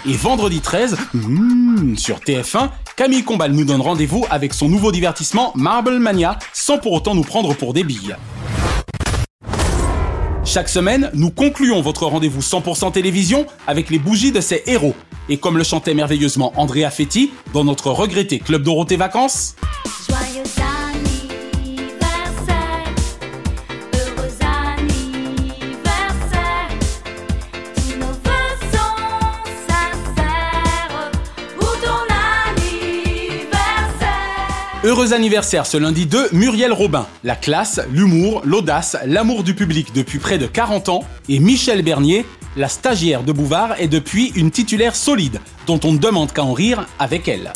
Et 0.06 0.12
vendredi 0.12 0.60
13, 0.60 0.96
hmm, 1.14 1.96
sur 1.96 2.20
TF1, 2.20 2.70
Camille 2.94 3.24
Combal 3.24 3.50
nous 3.50 3.64
donne 3.64 3.80
rendez-vous 3.80 4.24
avec 4.30 4.54
son 4.54 4.68
nouveau 4.68 4.92
divertissement 4.92 5.50
Marble 5.56 5.98
Mania, 5.98 6.38
sans 6.52 6.78
pour 6.78 6.92
autant 6.92 7.16
nous 7.16 7.24
prendre 7.24 7.54
pour 7.54 7.72
des 7.72 7.82
billes. 7.82 8.14
Chaque 10.44 10.68
semaine, 10.68 11.10
nous 11.14 11.30
concluons 11.30 11.82
votre 11.82 12.06
rendez-vous 12.06 12.40
100% 12.40 12.92
télévision 12.92 13.46
avec 13.66 13.90
les 13.90 13.98
bougies 13.98 14.30
de 14.30 14.40
ces 14.40 14.62
héros. 14.66 14.94
Et 15.28 15.38
comme 15.38 15.58
le 15.58 15.64
chantait 15.64 15.94
merveilleusement 15.94 16.52
Andrea 16.56 16.90
Fetti 16.90 17.32
dans 17.52 17.64
notre 17.64 17.90
regretté 17.90 18.38
Club 18.38 18.62
Dorothée 18.62 18.96
Vacances, 18.96 19.56
Heureux 34.84 35.12
anniversaire 35.12 35.64
ce 35.64 35.76
lundi 35.76 36.06
2, 36.06 36.30
Muriel 36.32 36.72
Robin. 36.72 37.06
La 37.22 37.36
classe, 37.36 37.80
l'humour, 37.92 38.42
l'audace, 38.44 38.96
l'amour 39.06 39.44
du 39.44 39.54
public 39.54 39.94
depuis 39.94 40.18
près 40.18 40.38
de 40.38 40.48
40 40.48 40.88
ans. 40.88 41.04
Et 41.28 41.38
Michel 41.38 41.82
Bernier, 41.82 42.26
la 42.56 42.66
stagiaire 42.66 43.22
de 43.22 43.30
Bouvard 43.30 43.80
est 43.80 43.86
depuis 43.86 44.32
une 44.34 44.50
titulaire 44.50 44.96
solide, 44.96 45.38
dont 45.68 45.78
on 45.84 45.92
ne 45.92 45.98
demande 45.98 46.32
qu'à 46.32 46.42
en 46.42 46.52
rire 46.52 46.84
avec 46.98 47.28
elle. 47.28 47.52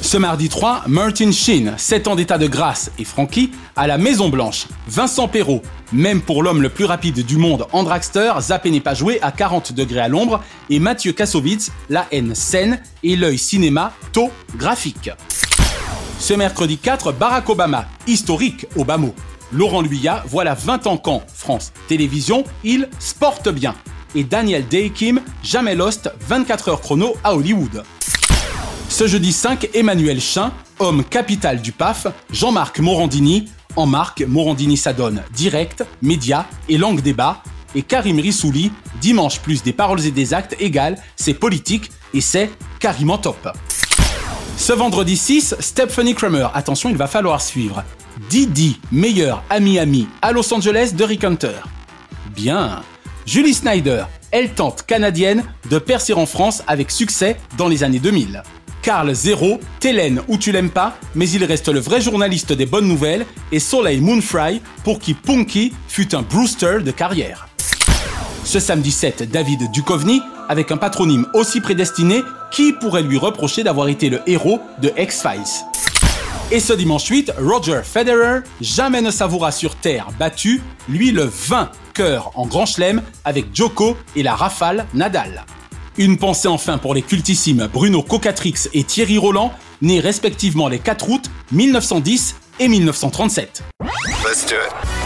Ce 0.00 0.16
mardi 0.16 0.48
3, 0.48 0.84
Martin 0.86 1.32
Sheen, 1.32 1.74
7 1.76 2.08
ans 2.08 2.16
d'état 2.16 2.38
de 2.38 2.46
grâce, 2.46 2.90
et 2.98 3.04
Frankie 3.04 3.50
à 3.76 3.86
la 3.86 3.98
Maison 3.98 4.30
Blanche. 4.30 4.68
Vincent 4.88 5.28
Perrault, 5.28 5.60
même 5.92 6.22
pour 6.22 6.42
l'homme 6.42 6.62
le 6.62 6.70
plus 6.70 6.86
rapide 6.86 7.26
du 7.26 7.36
monde 7.36 7.66
en 7.72 7.82
dragster, 7.82 8.32
zappé 8.40 8.70
n'est 8.70 8.80
pas 8.80 8.94
joué 8.94 9.20
à 9.20 9.32
40 9.32 9.74
degrés 9.74 10.00
à 10.00 10.08
l'ombre, 10.08 10.42
et 10.70 10.78
Mathieu 10.78 11.12
Kassovitz, 11.12 11.70
la 11.90 12.06
haine 12.10 12.34
saine 12.34 12.80
et 13.02 13.16
l'œil 13.16 13.36
cinéma 13.38 13.92
taux 14.14 14.30
graphique. 14.56 15.10
Ce 16.22 16.34
mercredi 16.34 16.78
4, 16.78 17.10
Barack 17.10 17.48
Obama, 17.48 17.84
historique 18.06 18.66
Obama. 18.76 19.08
Laurent 19.50 19.82
Luyat, 19.82 20.22
voilà 20.28 20.54
20 20.54 20.86
ans 20.86 20.96
qu'en 20.96 21.20
France 21.26 21.72
Télévisions, 21.88 22.44
il 22.62 22.88
sporte 23.00 23.48
bien. 23.48 23.74
Et 24.14 24.22
Daniel 24.22 24.64
Day-Kim, 24.68 25.20
jamais 25.42 25.74
lost, 25.74 26.12
24 26.28 26.68
heures 26.68 26.80
chrono 26.80 27.16
à 27.24 27.34
Hollywood. 27.34 27.82
Ce 28.88 29.08
jeudi 29.08 29.32
5, 29.32 29.70
Emmanuel 29.74 30.20
Chin, 30.20 30.52
homme 30.78 31.02
capital 31.02 31.60
du 31.60 31.72
PAF, 31.72 32.06
Jean-Marc 32.30 32.78
Morandini, 32.78 33.50
en 33.74 33.86
marque, 33.86 34.22
Morandini 34.22 34.76
s'adonne 34.76 35.24
direct, 35.34 35.84
média 36.02 36.46
et 36.68 36.78
langue 36.78 37.00
débat, 37.00 37.42
et 37.74 37.82
Karim 37.82 38.20
Rissouli. 38.20 38.70
Dimanche 39.00 39.40
plus 39.40 39.64
des 39.64 39.72
paroles 39.72 40.06
et 40.06 40.12
des 40.12 40.34
actes 40.34 40.54
égale, 40.60 40.98
c'est 41.16 41.34
politique 41.34 41.90
et 42.14 42.20
c'est 42.20 42.48
carrément 42.78 43.18
top. 43.18 43.48
Ce 44.72 44.76
vendredi 44.78 45.18
6, 45.18 45.56
Stephanie 45.60 46.14
Kramer, 46.14 46.48
attention, 46.54 46.88
il 46.88 46.96
va 46.96 47.06
falloir 47.06 47.42
suivre. 47.42 47.84
Didi, 48.30 48.80
meilleur 48.90 49.44
ami-ami 49.50 50.08
à 50.22 50.32
Los 50.32 50.50
Angeles 50.54 50.92
de 50.96 51.04
Rick 51.04 51.24
Hunter. 51.24 51.60
Bien. 52.34 52.82
Julie 53.26 53.52
Snyder, 53.52 54.04
elle 54.30 54.48
tente 54.54 54.86
canadienne 54.86 55.44
de 55.68 55.78
percer 55.78 56.14
en 56.14 56.24
France 56.24 56.62
avec 56.66 56.90
succès 56.90 57.36
dans 57.58 57.68
les 57.68 57.84
années 57.84 57.98
2000. 57.98 58.42
Carl 58.80 59.14
Zero, 59.14 59.60
Télène 59.78 60.22
ou 60.26 60.38
tu 60.38 60.52
l'aimes 60.52 60.70
pas, 60.70 60.96
mais 61.14 61.28
il 61.28 61.44
reste 61.44 61.68
le 61.68 61.80
vrai 61.80 62.00
journaliste 62.00 62.54
des 62.54 62.64
bonnes 62.64 62.88
nouvelles 62.88 63.26
et 63.52 63.60
Soleil 63.60 64.00
Moonfry 64.00 64.62
pour 64.84 65.00
qui 65.00 65.12
Punky 65.12 65.74
fut 65.86 66.14
un 66.14 66.22
Brewster 66.22 66.78
de 66.82 66.92
carrière. 66.92 67.46
Ce 68.44 68.60
samedi 68.60 68.90
7, 68.90 69.30
David 69.30 69.70
Duchovny, 69.70 70.20
avec 70.48 70.72
un 70.72 70.76
patronyme 70.76 71.26
aussi 71.32 71.60
prédestiné, 71.60 72.22
qui 72.50 72.72
pourrait 72.72 73.02
lui 73.02 73.16
reprocher 73.16 73.62
d'avoir 73.62 73.88
été 73.88 74.10
le 74.10 74.20
héros 74.26 74.60
de 74.80 74.92
X-Files 74.98 75.64
Et 76.50 76.60
ce 76.60 76.72
dimanche 76.72 77.06
8, 77.06 77.32
Roger 77.40 77.80
Federer, 77.84 78.40
jamais 78.60 79.00
ne 79.00 79.10
savoura 79.10 79.52
sur 79.52 79.76
terre 79.76 80.08
battu, 80.18 80.60
lui 80.88 81.12
le 81.12 81.24
20 81.24 81.70
cœur 81.94 82.32
en 82.34 82.46
grand 82.46 82.66
chelem 82.66 83.02
avec 83.24 83.54
Joko 83.54 83.96
et 84.16 84.22
la 84.22 84.34
rafale 84.34 84.86
Nadal. 84.92 85.44
Une 85.98 86.16
pensée 86.16 86.48
enfin 86.48 86.78
pour 86.78 86.94
les 86.94 87.02
cultissimes 87.02 87.68
Bruno 87.72 88.02
Cocatrix 88.02 88.68
et 88.72 88.82
Thierry 88.82 89.18
Roland, 89.18 89.52
nés 89.82 90.00
respectivement 90.00 90.68
les 90.68 90.78
4 90.78 91.10
août 91.10 91.30
1910 91.52 92.36
et 92.60 92.68
1937. 92.68 93.62
Let's 94.24 94.46
do 94.46 94.56
it. 94.56 95.01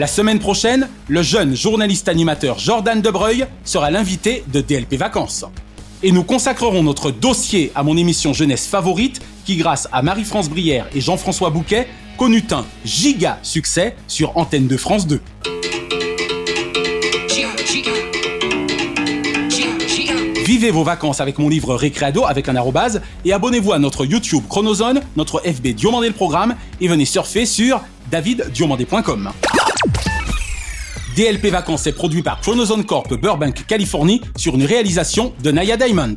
La 0.00 0.06
semaine 0.06 0.38
prochaine, 0.38 0.88
le 1.08 1.20
jeune 1.20 1.54
journaliste 1.54 2.08
animateur 2.08 2.58
Jordan 2.58 3.02
Debreuil 3.02 3.44
sera 3.64 3.90
l'invité 3.90 4.44
de 4.50 4.62
DLP 4.62 4.94
Vacances. 4.94 5.44
Et 6.02 6.10
nous 6.10 6.24
consacrerons 6.24 6.82
notre 6.82 7.10
dossier 7.10 7.70
à 7.74 7.82
mon 7.82 7.98
émission 7.98 8.32
jeunesse 8.32 8.66
favorite 8.66 9.20
qui, 9.44 9.58
grâce 9.58 9.88
à 9.92 10.00
Marie-France 10.00 10.48
Brière 10.48 10.86
et 10.94 11.02
Jean-François 11.02 11.50
Bouquet, 11.50 11.86
connut 12.16 12.46
un 12.50 12.64
giga 12.82 13.40
succès 13.42 13.94
sur 14.08 14.34
Antenne 14.38 14.68
de 14.68 14.78
France 14.78 15.06
2. 15.06 15.20
Vivez 20.46 20.70
vos 20.70 20.82
vacances 20.82 21.20
avec 21.20 21.38
mon 21.38 21.50
livre 21.50 21.74
Récréado 21.74 22.24
avec 22.24 22.48
un 22.48 22.56
arrobase 22.56 23.02
et 23.26 23.34
abonnez-vous 23.34 23.74
à 23.74 23.78
notre 23.78 24.06
YouTube 24.06 24.44
Chronozone, 24.48 25.02
notre 25.16 25.40
FB 25.40 25.74
Diomandé 25.74 26.08
le 26.08 26.14
programme 26.14 26.56
et 26.80 26.88
venez 26.88 27.04
surfer 27.04 27.44
sur 27.44 27.82
daviddiomandé.com. 28.10 29.30
DLP 31.16 31.46
Vacances 31.46 31.88
est 31.88 31.92
produit 31.92 32.22
par 32.22 32.40
Chronozone 32.40 32.84
Corp 32.84 33.12
Burbank, 33.14 33.66
Californie 33.66 34.20
sur 34.36 34.54
une 34.54 34.64
réalisation 34.64 35.34
de 35.42 35.50
Naya 35.50 35.76
Diamond. 35.76 36.14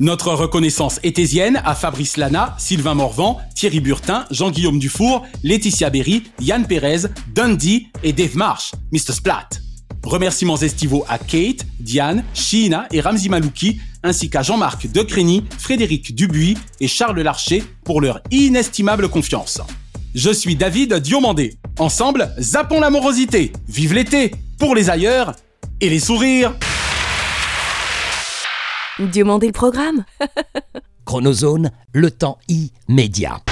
Notre 0.00 0.32
reconnaissance 0.32 0.98
étésienne 1.04 1.62
à 1.64 1.74
Fabrice 1.74 2.16
Lana, 2.16 2.54
Sylvain 2.58 2.94
Morvan, 2.94 3.40
Thierry 3.54 3.80
Burtin, 3.80 4.26
Jean-Guillaume 4.30 4.80
Dufour, 4.80 5.24
Laetitia 5.44 5.90
Berry, 5.90 6.24
Yann 6.40 6.66
Pérez, 6.66 7.08
Dundee 7.34 7.86
et 8.02 8.12
Dave 8.12 8.36
Marsh, 8.36 8.72
Mr. 8.92 9.12
Splat. 9.12 9.48
Remerciements 10.02 10.56
estivaux 10.56 11.04
à 11.08 11.18
Kate, 11.18 11.64
Diane, 11.78 12.24
Sheena 12.34 12.88
et 12.92 13.00
Ramzi 13.00 13.28
Malouki, 13.28 13.80
ainsi 14.02 14.28
qu'à 14.28 14.42
Jean-Marc 14.42 14.90
Decrény, 14.90 15.44
Frédéric 15.58 16.14
Dubuis 16.14 16.58
et 16.80 16.88
Charles 16.88 17.20
Larcher 17.20 17.62
pour 17.84 18.00
leur 18.00 18.20
inestimable 18.30 19.08
confiance. 19.08 19.60
Je 20.16 20.30
suis 20.30 20.56
David 20.56 20.94
Diomandé. 20.94 21.58
Ensemble, 21.78 22.32
zappons 22.40 22.80
l'amorosité. 22.80 23.52
Vive 23.68 23.92
l'été, 23.92 24.32
pour 24.58 24.74
les 24.74 24.88
ailleurs 24.88 25.34
et 25.82 25.90
les 25.90 25.98
sourires. 25.98 26.56
Diomandé 28.98 29.46
le 29.48 29.52
programme 29.52 30.06
Chronozone, 31.04 31.70
le 31.92 32.10
temps 32.10 32.38
immédiat. 32.48 33.42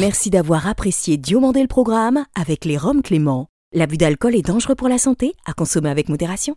Merci 0.00 0.30
d'avoir 0.30 0.66
apprécié 0.66 1.16
Diomandé 1.16 1.62
le 1.62 1.68
programme 1.68 2.24
avec 2.34 2.64
les 2.64 2.76
Roms 2.76 3.02
Clément. 3.02 3.46
L'abus 3.72 3.98
d'alcool 3.98 4.34
est 4.34 4.44
dangereux 4.44 4.74
pour 4.74 4.88
la 4.88 4.98
santé, 4.98 5.34
à 5.46 5.52
consommer 5.52 5.90
avec 5.90 6.08
modération. 6.08 6.56